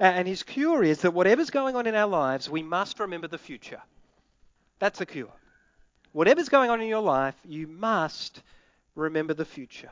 And 0.00 0.26
his 0.26 0.42
cure 0.42 0.82
is 0.82 1.02
that 1.02 1.14
whatever's 1.14 1.50
going 1.50 1.76
on 1.76 1.86
in 1.86 1.94
our 1.94 2.08
lives, 2.08 2.50
we 2.50 2.64
must 2.64 2.98
remember 2.98 3.28
the 3.28 3.38
future. 3.38 3.80
That's 4.80 4.98
the 4.98 5.06
cure. 5.06 5.32
Whatever's 6.12 6.48
going 6.48 6.70
on 6.70 6.80
in 6.80 6.88
your 6.88 7.02
life, 7.02 7.34
you 7.44 7.66
must 7.66 8.42
remember 8.94 9.34
the 9.34 9.44
future. 9.44 9.90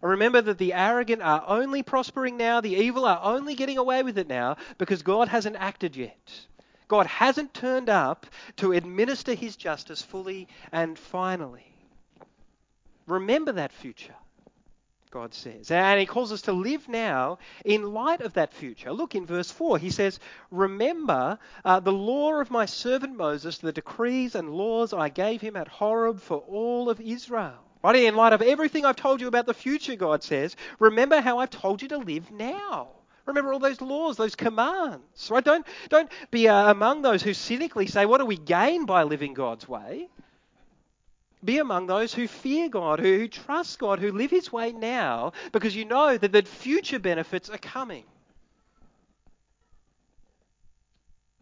Remember 0.00 0.40
that 0.42 0.58
the 0.58 0.72
arrogant 0.72 1.22
are 1.22 1.44
only 1.46 1.82
prospering 1.82 2.36
now, 2.36 2.60
the 2.60 2.74
evil 2.74 3.04
are 3.04 3.20
only 3.22 3.54
getting 3.54 3.78
away 3.78 4.02
with 4.02 4.18
it 4.18 4.28
now 4.28 4.56
because 4.76 5.02
God 5.02 5.28
hasn't 5.28 5.56
acted 5.56 5.96
yet. 5.96 6.46
God 6.88 7.06
hasn't 7.06 7.54
turned 7.54 7.88
up 7.88 8.26
to 8.56 8.72
administer 8.72 9.34
his 9.34 9.56
justice 9.56 10.02
fully 10.02 10.48
and 10.72 10.98
finally. 10.98 11.72
Remember 13.06 13.52
that 13.52 13.72
future, 13.72 14.14
God 15.14 15.32
says. 15.32 15.70
And 15.70 16.00
He 16.00 16.06
calls 16.06 16.32
us 16.32 16.42
to 16.42 16.52
live 16.52 16.88
now 16.88 17.38
in 17.64 17.94
light 17.94 18.20
of 18.20 18.32
that 18.32 18.52
future. 18.52 18.92
Look 18.92 19.14
in 19.14 19.26
verse 19.26 19.48
4. 19.48 19.78
He 19.78 19.90
says, 19.90 20.18
Remember 20.50 21.38
uh, 21.64 21.78
the 21.78 21.92
law 21.92 22.40
of 22.40 22.50
my 22.50 22.66
servant 22.66 23.16
Moses, 23.16 23.58
the 23.58 23.70
decrees 23.70 24.34
and 24.34 24.50
laws 24.50 24.92
I 24.92 25.10
gave 25.10 25.40
him 25.40 25.54
at 25.54 25.68
Horeb 25.68 26.20
for 26.20 26.38
all 26.38 26.90
of 26.90 27.00
Israel. 27.00 27.60
Right, 27.84 27.94
in 27.94 28.16
light 28.16 28.32
of 28.32 28.42
everything 28.42 28.84
I've 28.84 28.96
told 28.96 29.20
you 29.20 29.28
about 29.28 29.46
the 29.46 29.54
future, 29.54 29.94
God 29.94 30.24
says, 30.24 30.56
remember 30.80 31.20
how 31.20 31.38
I've 31.38 31.50
told 31.50 31.80
you 31.80 31.88
to 31.88 31.98
live 31.98 32.32
now. 32.32 32.88
Remember 33.26 33.52
all 33.52 33.60
those 33.60 33.80
laws, 33.80 34.16
those 34.16 34.34
commands. 34.34 35.30
Right? 35.30 35.44
Don't, 35.44 35.64
don't 35.90 36.10
be 36.32 36.48
uh, 36.48 36.72
among 36.72 37.02
those 37.02 37.22
who 37.22 37.34
cynically 37.34 37.86
say, 37.86 38.04
What 38.04 38.18
do 38.18 38.26
we 38.26 38.36
gain 38.36 38.84
by 38.84 39.04
living 39.04 39.32
God's 39.32 39.68
way? 39.68 40.08
Be 41.44 41.58
among 41.58 41.86
those 41.86 42.14
who 42.14 42.26
fear 42.26 42.68
God, 42.68 43.00
who, 43.00 43.18
who 43.18 43.28
trust 43.28 43.78
God, 43.78 43.98
who 43.98 44.12
live 44.12 44.30
His 44.30 44.50
way 44.52 44.72
now, 44.72 45.32
because 45.52 45.76
you 45.76 45.84
know 45.84 46.16
that 46.16 46.32
the 46.32 46.42
future 46.42 46.98
benefits 46.98 47.50
are 47.50 47.58
coming. 47.58 48.04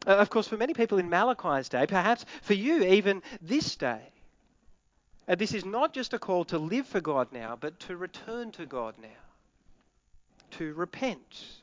Uh, 0.07 0.17
of 0.17 0.31
course, 0.31 0.49
for 0.49 0.57
many 0.57 0.75
people 0.75 0.99
in 0.99 1.09
Malachi's 1.09 1.69
day, 1.69 1.87
perhaps 1.87 2.25
for 2.43 2.55
you 2.55 2.83
even 2.83 3.23
this 3.41 3.77
day, 3.77 4.01
uh, 5.29 5.37
this 5.37 5.55
is 5.55 5.65
not 5.65 5.93
just 5.93 6.13
a 6.13 6.19
call 6.19 6.45
to 6.47 6.59
live 6.59 6.87
for 6.87 7.01
God 7.01 7.29
now, 7.33 7.57
but 7.61 7.79
to 7.81 7.97
return 7.97 8.51
to 8.53 8.67
God 8.67 8.95
now, 9.01 9.09
to 10.53 10.75
repent, 10.75 11.62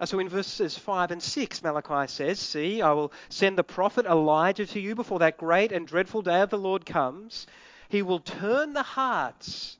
Uh, 0.00 0.06
so 0.06 0.20
in 0.20 0.28
verses 0.28 0.78
5 0.78 1.10
and 1.10 1.22
6, 1.22 1.62
Malachi 1.62 2.06
says, 2.06 2.38
See, 2.38 2.80
I 2.82 2.92
will 2.92 3.12
send 3.28 3.58
the 3.58 3.64
prophet 3.64 4.06
Elijah 4.06 4.66
to 4.66 4.80
you 4.80 4.94
before 4.94 5.18
that 5.18 5.38
great 5.38 5.72
and 5.72 5.86
dreadful 5.86 6.22
day 6.22 6.40
of 6.40 6.50
the 6.50 6.58
Lord 6.58 6.86
comes. 6.86 7.46
He 7.88 8.02
will 8.02 8.20
turn 8.20 8.74
the 8.74 8.82
hearts 8.82 9.76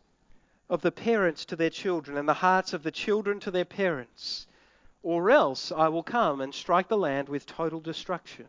of 0.69 0.83
the 0.83 0.91
parents 0.91 1.45
to 1.47 1.57
their 1.57 1.71
children 1.71 2.17
and 2.17 2.29
the 2.29 2.35
hearts 2.35 2.73
of 2.73 2.83
the 2.83 2.91
children 2.91 3.39
to 3.41 3.51
their 3.51 3.65
parents, 3.65 4.47
or 5.03 5.31
else 5.31 5.71
I 5.71 5.89
will 5.89 6.03
come 6.03 6.41
and 6.41 6.53
strike 6.53 6.89
the 6.89 6.97
land 6.97 7.29
with 7.29 7.47
total 7.47 7.81
destruction. 7.81 8.47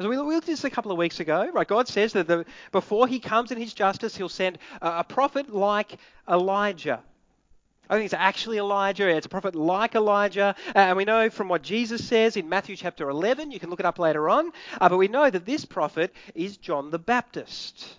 As 0.00 0.06
we 0.06 0.16
looked 0.16 0.34
at 0.34 0.46
this 0.46 0.64
a 0.64 0.70
couple 0.70 0.90
of 0.90 0.98
weeks 0.98 1.20
ago, 1.20 1.50
right? 1.52 1.68
God 1.68 1.86
says 1.86 2.14
that 2.14 2.26
the, 2.26 2.46
before 2.72 3.06
He 3.06 3.20
comes 3.20 3.52
in 3.52 3.58
His 3.58 3.74
justice, 3.74 4.16
He'll 4.16 4.28
send 4.28 4.58
a, 4.82 5.00
a 5.00 5.04
prophet 5.04 5.54
like 5.54 5.98
Elijah 6.28 7.00
I 7.90 7.94
think 7.94 8.04
it's 8.04 8.14
actually 8.14 8.58
Elijah. 8.58 9.08
It's 9.08 9.26
a 9.26 9.28
prophet 9.28 9.56
like 9.56 9.96
Elijah. 9.96 10.54
Uh, 10.68 10.78
and 10.78 10.96
we 10.96 11.04
know 11.04 11.28
from 11.28 11.48
what 11.48 11.62
Jesus 11.62 12.06
says 12.06 12.36
in 12.36 12.48
Matthew 12.48 12.76
chapter 12.76 13.10
11, 13.10 13.50
you 13.50 13.58
can 13.58 13.68
look 13.68 13.80
it 13.80 13.86
up 13.86 13.98
later 13.98 14.28
on, 14.30 14.52
uh, 14.80 14.88
but 14.88 14.96
we 14.96 15.08
know 15.08 15.28
that 15.28 15.44
this 15.44 15.64
prophet 15.64 16.14
is 16.36 16.56
John 16.56 16.92
the 16.92 17.00
Baptist. 17.00 17.96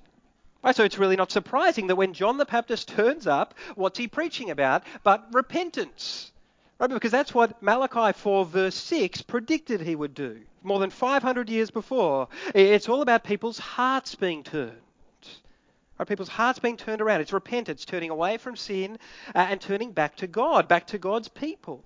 Right, 0.63 0.73
so 0.73 0.86
it's 0.86 0.97
really 0.97 1.17
not 1.17 1.32
surprising 1.32 1.88
that 1.88 1.97
when 1.97 2.13
John 2.13 2.38
the 2.38 2.45
Baptist 2.45 2.88
turns 2.88 3.27
up, 3.27 3.54
what's 3.75 3.97
he 3.97 4.08
preaching 4.08 4.49
about? 4.49 4.84
But 5.04 5.27
repentance. 5.34 6.32
Right, 6.80 6.89
because 6.89 7.12
that's 7.12 7.34
what 7.34 7.62
Malachi 7.62 8.17
4 8.17 8.45
verse 8.45 8.75
6 8.75 9.23
predicted 9.23 9.82
he 9.82 9.95
would 9.95 10.13
do 10.13 10.39
more 10.63 10.80
than 10.80 10.89
500 10.89 11.49
years 11.49 11.71
before. 11.71 12.30
It's 12.56 12.88
all 12.88 13.01
about 13.01 13.23
people's 13.25 13.60
hearts 13.60 14.15
being 14.15 14.43
turned. 14.43 14.77
Are 16.01 16.05
people's 16.05 16.29
hearts 16.29 16.57
being 16.57 16.77
turned 16.77 16.99
around? 16.99 17.21
It's 17.21 17.31
repentance, 17.31 17.85
turning 17.85 18.09
away 18.09 18.37
from 18.37 18.55
sin 18.55 18.97
uh, 19.35 19.45
and 19.51 19.61
turning 19.61 19.91
back 19.91 20.15
to 20.15 20.25
God, 20.25 20.67
back 20.67 20.87
to 20.87 20.97
God's 20.97 21.27
people. 21.27 21.83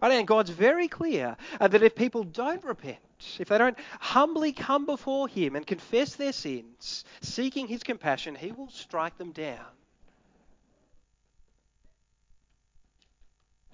Right? 0.00 0.12
And 0.12 0.26
God's 0.26 0.48
very 0.48 0.88
clear 0.88 1.36
uh, 1.60 1.68
that 1.68 1.82
if 1.82 1.94
people 1.94 2.24
don't 2.24 2.64
repent, 2.64 2.96
if 3.38 3.50
they 3.50 3.58
don't 3.58 3.76
humbly 4.00 4.52
come 4.52 4.86
before 4.86 5.28
Him 5.28 5.56
and 5.56 5.66
confess 5.66 6.14
their 6.14 6.32
sins, 6.32 7.04
seeking 7.20 7.66
His 7.66 7.82
compassion, 7.82 8.34
He 8.34 8.50
will 8.50 8.70
strike 8.70 9.18
them 9.18 9.32
down. 9.32 9.66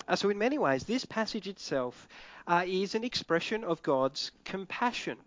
Uh, 0.09 0.17
so, 0.17 0.31
in 0.31 0.39
many 0.39 0.59
ways, 0.59 0.83
this 0.83 1.05
passage 1.05 1.47
itself 1.47 2.09
uh, 2.49 2.65
is 2.67 2.97
an 2.97 3.05
expression 3.05 3.63
of 3.63 3.85
God's 3.85 4.33
compassion 4.45 5.19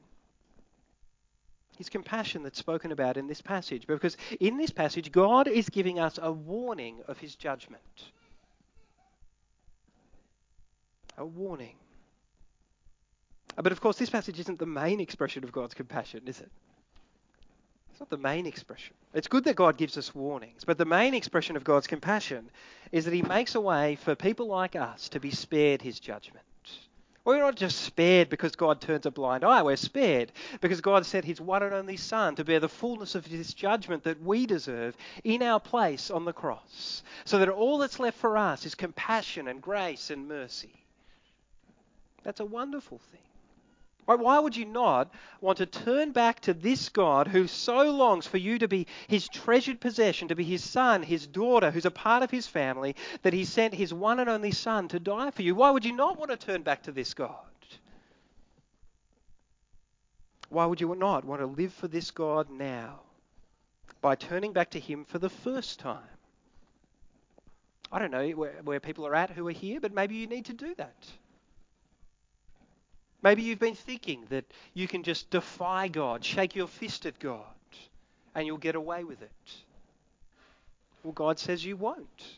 his 1.77 1.89
compassion 1.89 2.43
that's 2.43 2.57
spoken 2.57 2.91
about 2.91 3.17
in 3.17 3.27
this 3.27 3.41
passage. 3.41 3.87
Because 3.87 4.17
in 4.39 4.57
this 4.57 4.71
passage, 4.71 5.11
God 5.11 5.47
is 5.47 5.69
giving 5.69 5.99
us 5.99 6.19
a 6.21 6.31
warning 6.31 6.99
of 7.07 7.19
his 7.19 7.35
judgment. 7.35 7.81
A 11.17 11.25
warning. 11.25 11.75
But 13.55 13.71
of 13.71 13.81
course, 13.81 13.97
this 13.97 14.09
passage 14.09 14.39
isn't 14.39 14.59
the 14.59 14.65
main 14.65 14.99
expression 14.99 15.43
of 15.43 15.51
God's 15.51 15.73
compassion, 15.73 16.21
is 16.27 16.39
it? 16.39 16.51
It's 17.91 17.99
not 17.99 18.09
the 18.11 18.17
main 18.17 18.45
expression. 18.45 18.93
It's 19.15 19.27
good 19.27 19.45
that 19.45 19.55
God 19.55 19.77
gives 19.77 19.97
us 19.97 20.13
warnings, 20.13 20.63
but 20.63 20.77
the 20.77 20.85
main 20.85 21.15
expression 21.15 21.55
of 21.55 21.63
God's 21.63 21.87
compassion 21.87 22.51
is 22.91 23.05
that 23.05 23.13
He 23.13 23.23
makes 23.23 23.55
a 23.55 23.61
way 23.61 23.95
for 23.95 24.13
people 24.13 24.47
like 24.47 24.75
us 24.75 25.09
to 25.09 25.19
be 25.19 25.31
spared 25.31 25.81
His 25.81 25.99
judgment. 25.99 26.45
We're 27.27 27.39
not 27.39 27.57
just 27.57 27.81
spared 27.81 28.29
because 28.29 28.55
God 28.55 28.79
turns 28.79 29.05
a 29.05 29.11
blind 29.11 29.43
eye. 29.43 29.61
We're 29.61 29.75
spared 29.75 30.31
because 30.61 30.79
God 30.79 31.05
sent 31.05 31.25
His 31.25 31.41
one 31.41 31.61
and 31.61 31.73
only 31.73 31.97
Son 31.97 32.35
to 32.35 32.45
bear 32.45 32.61
the 32.61 32.69
fullness 32.69 33.15
of 33.15 33.25
His 33.25 33.53
judgment 33.53 34.05
that 34.05 34.23
we 34.23 34.45
deserve 34.45 34.95
in 35.25 35.43
our 35.43 35.59
place 35.59 36.09
on 36.09 36.23
the 36.23 36.31
cross. 36.31 37.03
So 37.25 37.39
that 37.39 37.49
all 37.49 37.79
that's 37.79 37.99
left 37.99 38.17
for 38.17 38.37
us 38.37 38.65
is 38.65 38.75
compassion 38.75 39.49
and 39.49 39.61
grace 39.61 40.09
and 40.09 40.29
mercy. 40.29 40.85
That's 42.23 42.39
a 42.39 42.45
wonderful 42.45 42.99
thing. 43.11 43.19
Why 44.15 44.39
would 44.39 44.55
you 44.55 44.63
not 44.63 45.13
want 45.41 45.57
to 45.57 45.65
turn 45.65 46.13
back 46.13 46.39
to 46.41 46.53
this 46.53 46.87
God 46.87 47.27
who 47.27 47.45
so 47.45 47.91
longs 47.91 48.25
for 48.25 48.37
you 48.37 48.57
to 48.59 48.67
be 48.67 48.87
his 49.07 49.27
treasured 49.27 49.81
possession, 49.81 50.29
to 50.29 50.35
be 50.35 50.45
his 50.45 50.63
son, 50.63 51.03
his 51.03 51.27
daughter, 51.27 51.71
who's 51.71 51.85
a 51.85 51.91
part 51.91 52.23
of 52.23 52.31
his 52.31 52.47
family, 52.47 52.95
that 53.23 53.33
he 53.33 53.43
sent 53.43 53.73
his 53.73 53.93
one 53.93 54.21
and 54.21 54.29
only 54.29 54.51
son 54.51 54.87
to 54.87 54.99
die 54.99 55.31
for 55.31 55.41
you? 55.41 55.55
Why 55.55 55.71
would 55.71 55.83
you 55.83 55.91
not 55.91 56.17
want 56.17 56.31
to 56.31 56.37
turn 56.37 56.61
back 56.61 56.83
to 56.83 56.93
this 56.93 57.13
God? 57.13 57.35
Why 60.47 60.65
would 60.65 60.79
you 60.79 60.95
not 60.95 61.25
want 61.25 61.41
to 61.41 61.45
live 61.45 61.73
for 61.73 61.89
this 61.89 62.09
God 62.09 62.49
now 62.49 63.01
by 64.01 64.15
turning 64.15 64.53
back 64.53 64.69
to 64.69 64.79
him 64.79 65.03
for 65.03 65.19
the 65.19 65.29
first 65.29 65.81
time? 65.81 65.99
I 67.91 67.99
don't 67.99 68.11
know 68.11 68.29
where, 68.29 68.55
where 68.63 68.79
people 68.79 69.05
are 69.05 69.15
at 69.15 69.31
who 69.31 69.45
are 69.49 69.51
here, 69.51 69.81
but 69.81 69.93
maybe 69.93 70.15
you 70.15 70.27
need 70.27 70.45
to 70.45 70.53
do 70.53 70.73
that. 70.75 71.11
Maybe 73.23 73.41
you've 73.41 73.59
been 73.59 73.75
thinking 73.75 74.25
that 74.29 74.45
you 74.73 74.87
can 74.87 75.03
just 75.03 75.29
defy 75.29 75.87
God, 75.87 76.23
shake 76.23 76.55
your 76.55 76.67
fist 76.67 77.05
at 77.05 77.19
God, 77.19 77.43
and 78.35 78.45
you'll 78.45 78.57
get 78.57 78.75
away 78.75 79.03
with 79.03 79.21
it. 79.21 79.31
Well, 81.03 81.13
God 81.13 81.39
says 81.39 81.65
you 81.65 81.77
won't. 81.77 82.37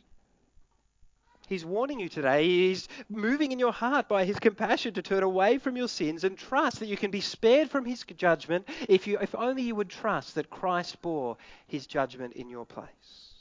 He's 1.49 1.65
warning 1.65 1.99
you 1.99 2.09
today. 2.09 2.45
He's 2.45 2.87
moving 3.09 3.51
in 3.51 3.57
your 3.57 3.73
heart 3.73 4.07
by 4.07 4.23
his 4.23 4.37
compassion 4.37 4.93
to 4.93 5.01
turn 5.01 5.23
away 5.23 5.57
from 5.57 5.75
your 5.75 5.87
sins 5.87 6.23
and 6.23 6.37
trust 6.37 6.79
that 6.79 6.85
you 6.85 6.95
can 6.95 7.09
be 7.09 7.21
spared 7.21 7.71
from 7.71 7.85
his 7.85 8.03
judgment 8.03 8.69
if, 8.87 9.07
you, 9.07 9.17
if 9.17 9.33
only 9.33 9.63
you 9.63 9.73
would 9.73 9.89
trust 9.89 10.35
that 10.35 10.51
Christ 10.51 11.01
bore 11.01 11.37
his 11.65 11.87
judgment 11.87 12.33
in 12.33 12.49
your 12.49 12.67
place. 12.67 13.33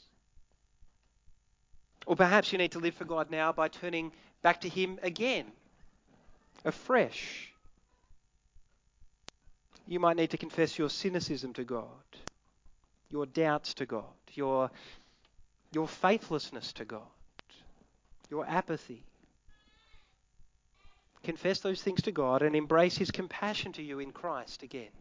Or 2.07 2.15
perhaps 2.15 2.51
you 2.51 2.57
need 2.57 2.71
to 2.71 2.79
live 2.79 2.95
for 2.95 3.05
God 3.05 3.29
now 3.29 3.51
by 3.51 3.67
turning 3.67 4.11
back 4.41 4.61
to 4.61 4.69
him 4.69 4.97
again 5.03 5.45
afresh. 6.65 7.51
You 9.87 9.99
might 9.99 10.17
need 10.17 10.31
to 10.31 10.37
confess 10.37 10.77
your 10.77 10.89
cynicism 10.89 11.53
to 11.53 11.63
God, 11.63 11.87
your 13.09 13.25
doubts 13.25 13.73
to 13.75 13.85
God, 13.85 14.03
your, 14.33 14.69
your 15.73 15.87
faithlessness 15.87 16.73
to 16.73 16.85
God, 16.85 17.01
your 18.29 18.45
apathy. 18.47 19.03
Confess 21.23 21.59
those 21.59 21.81
things 21.81 22.03
to 22.03 22.11
God 22.11 22.43
and 22.43 22.55
embrace 22.55 22.97
His 22.97 23.11
compassion 23.11 23.73
to 23.73 23.83
you 23.83 23.99
in 23.99 24.11
Christ 24.11 24.63
again. 24.63 24.91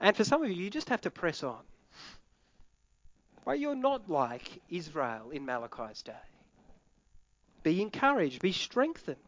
And 0.00 0.16
for 0.16 0.24
some 0.24 0.42
of 0.42 0.50
you, 0.50 0.56
you 0.56 0.70
just 0.70 0.88
have 0.88 1.02
to 1.02 1.10
press 1.10 1.42
on. 1.42 1.60
Right? 3.44 3.58
You're 3.58 3.74
not 3.74 4.08
like 4.08 4.60
Israel 4.68 5.30
in 5.30 5.44
Malachi's 5.44 6.02
day. 6.02 6.12
Be 7.62 7.82
encouraged, 7.82 8.40
be 8.40 8.52
strengthened. 8.52 9.18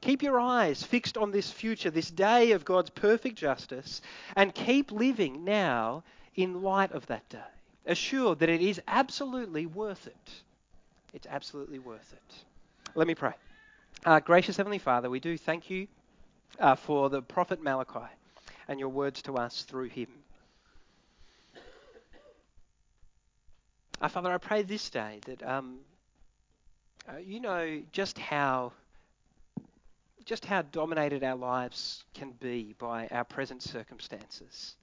Keep 0.00 0.22
your 0.22 0.40
eyes 0.40 0.82
fixed 0.82 1.16
on 1.16 1.30
this 1.30 1.50
future, 1.50 1.90
this 1.90 2.10
day 2.10 2.52
of 2.52 2.64
God's 2.64 2.90
perfect 2.90 3.36
justice, 3.36 4.00
and 4.34 4.54
keep 4.54 4.90
living 4.90 5.44
now 5.44 6.02
in 6.34 6.62
light 6.62 6.90
of 6.92 7.06
that 7.06 7.28
day. 7.28 7.38
Assured 7.86 8.40
that 8.40 8.48
it 8.48 8.60
is 8.60 8.80
absolutely 8.88 9.66
worth 9.66 10.06
it. 10.06 10.30
It's 11.14 11.26
absolutely 11.26 11.78
worth 11.78 12.12
it. 12.12 12.44
Let 12.94 13.06
me 13.06 13.14
pray. 13.14 13.34
Uh, 14.04 14.18
gracious 14.18 14.56
Heavenly 14.56 14.78
Father, 14.78 15.08
we 15.08 15.20
do 15.20 15.38
thank 15.38 15.70
you 15.70 15.86
uh, 16.58 16.74
for 16.74 17.08
the 17.08 17.22
prophet 17.22 17.62
Malachi 17.62 18.10
and 18.66 18.80
your 18.80 18.88
words 18.88 19.22
to 19.22 19.36
us 19.36 19.62
through 19.62 19.88
him. 19.88 20.08
Uh, 24.00 24.08
Father, 24.08 24.32
I 24.32 24.38
pray 24.38 24.62
this 24.62 24.90
day 24.90 25.20
that 25.26 25.48
um, 25.48 25.78
uh, 27.08 27.18
you 27.18 27.40
know 27.40 27.82
just 27.92 28.18
how 28.18 28.72
just 30.24 30.44
how 30.44 30.62
dominated 30.62 31.24
our 31.24 31.34
lives 31.34 32.04
can 32.14 32.32
be 32.40 32.74
by 32.78 33.08
our 33.08 33.24
present 33.24 33.62
circumstances. 33.62 34.76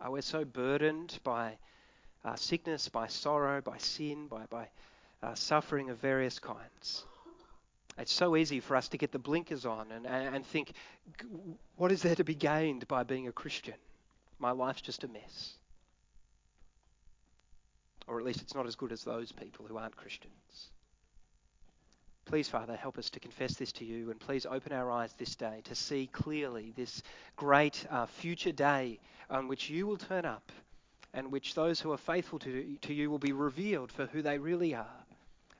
Uh, 0.00 0.10
we're 0.10 0.22
so 0.22 0.44
burdened 0.44 1.18
by 1.24 1.56
uh, 2.24 2.34
sickness, 2.36 2.88
by 2.88 3.06
sorrow, 3.06 3.60
by 3.60 3.78
sin, 3.78 4.26
by, 4.26 4.44
by 4.50 4.68
uh, 5.22 5.34
suffering 5.34 5.90
of 5.90 5.98
various 5.98 6.38
kinds. 6.38 7.04
It's 7.96 8.12
so 8.12 8.36
easy 8.36 8.60
for 8.60 8.76
us 8.76 8.88
to 8.88 8.98
get 8.98 9.10
the 9.10 9.18
blinkers 9.18 9.66
on 9.66 9.90
and, 9.90 10.06
and, 10.06 10.36
and 10.36 10.46
think, 10.46 10.72
what 11.76 11.90
is 11.90 12.02
there 12.02 12.14
to 12.14 12.24
be 12.24 12.34
gained 12.34 12.86
by 12.86 13.02
being 13.02 13.26
a 13.26 13.32
Christian? 13.32 13.74
My 14.38 14.52
life's 14.52 14.82
just 14.82 15.02
a 15.02 15.08
mess. 15.08 15.54
Or 18.06 18.20
at 18.20 18.24
least 18.24 18.40
it's 18.40 18.54
not 18.54 18.66
as 18.66 18.76
good 18.76 18.92
as 18.92 19.02
those 19.02 19.32
people 19.32 19.66
who 19.66 19.76
aren't 19.76 19.96
Christians. 19.96 20.70
Please, 22.28 22.46
Father, 22.46 22.76
help 22.76 22.98
us 22.98 23.08
to 23.08 23.20
confess 23.20 23.54
this 23.54 23.72
to 23.72 23.86
you, 23.86 24.10
and 24.10 24.20
please 24.20 24.44
open 24.44 24.70
our 24.70 24.90
eyes 24.90 25.14
this 25.16 25.34
day 25.34 25.62
to 25.64 25.74
see 25.74 26.10
clearly 26.12 26.74
this 26.76 27.02
great 27.36 27.86
uh, 27.90 28.04
future 28.04 28.52
day 28.52 29.00
on 29.30 29.48
which 29.48 29.70
you 29.70 29.86
will 29.86 29.96
turn 29.96 30.26
up 30.26 30.52
and 31.14 31.32
which 31.32 31.54
those 31.54 31.80
who 31.80 31.90
are 31.90 31.96
faithful 31.96 32.38
to, 32.38 32.76
to 32.82 32.92
you 32.92 33.10
will 33.10 33.18
be 33.18 33.32
revealed 33.32 33.90
for 33.90 34.04
who 34.04 34.20
they 34.20 34.36
really 34.36 34.74
are 34.74 35.06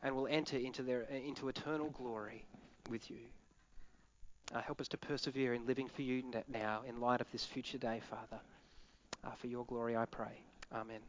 and 0.02 0.14
will 0.14 0.26
enter 0.26 0.58
into, 0.58 0.82
their, 0.82 1.04
into 1.04 1.48
eternal 1.48 1.88
glory 1.88 2.44
with 2.90 3.10
you. 3.10 3.24
Uh, 4.54 4.60
help 4.60 4.78
us 4.78 4.88
to 4.88 4.98
persevere 4.98 5.54
in 5.54 5.64
living 5.66 5.88
for 5.88 6.02
you 6.02 6.22
now 6.52 6.82
in 6.86 7.00
light 7.00 7.22
of 7.22 7.32
this 7.32 7.46
future 7.46 7.78
day, 7.78 8.02
Father. 8.10 8.42
Uh, 9.24 9.30
for 9.38 9.46
your 9.46 9.64
glory, 9.64 9.96
I 9.96 10.04
pray. 10.04 10.42
Amen. 10.74 11.00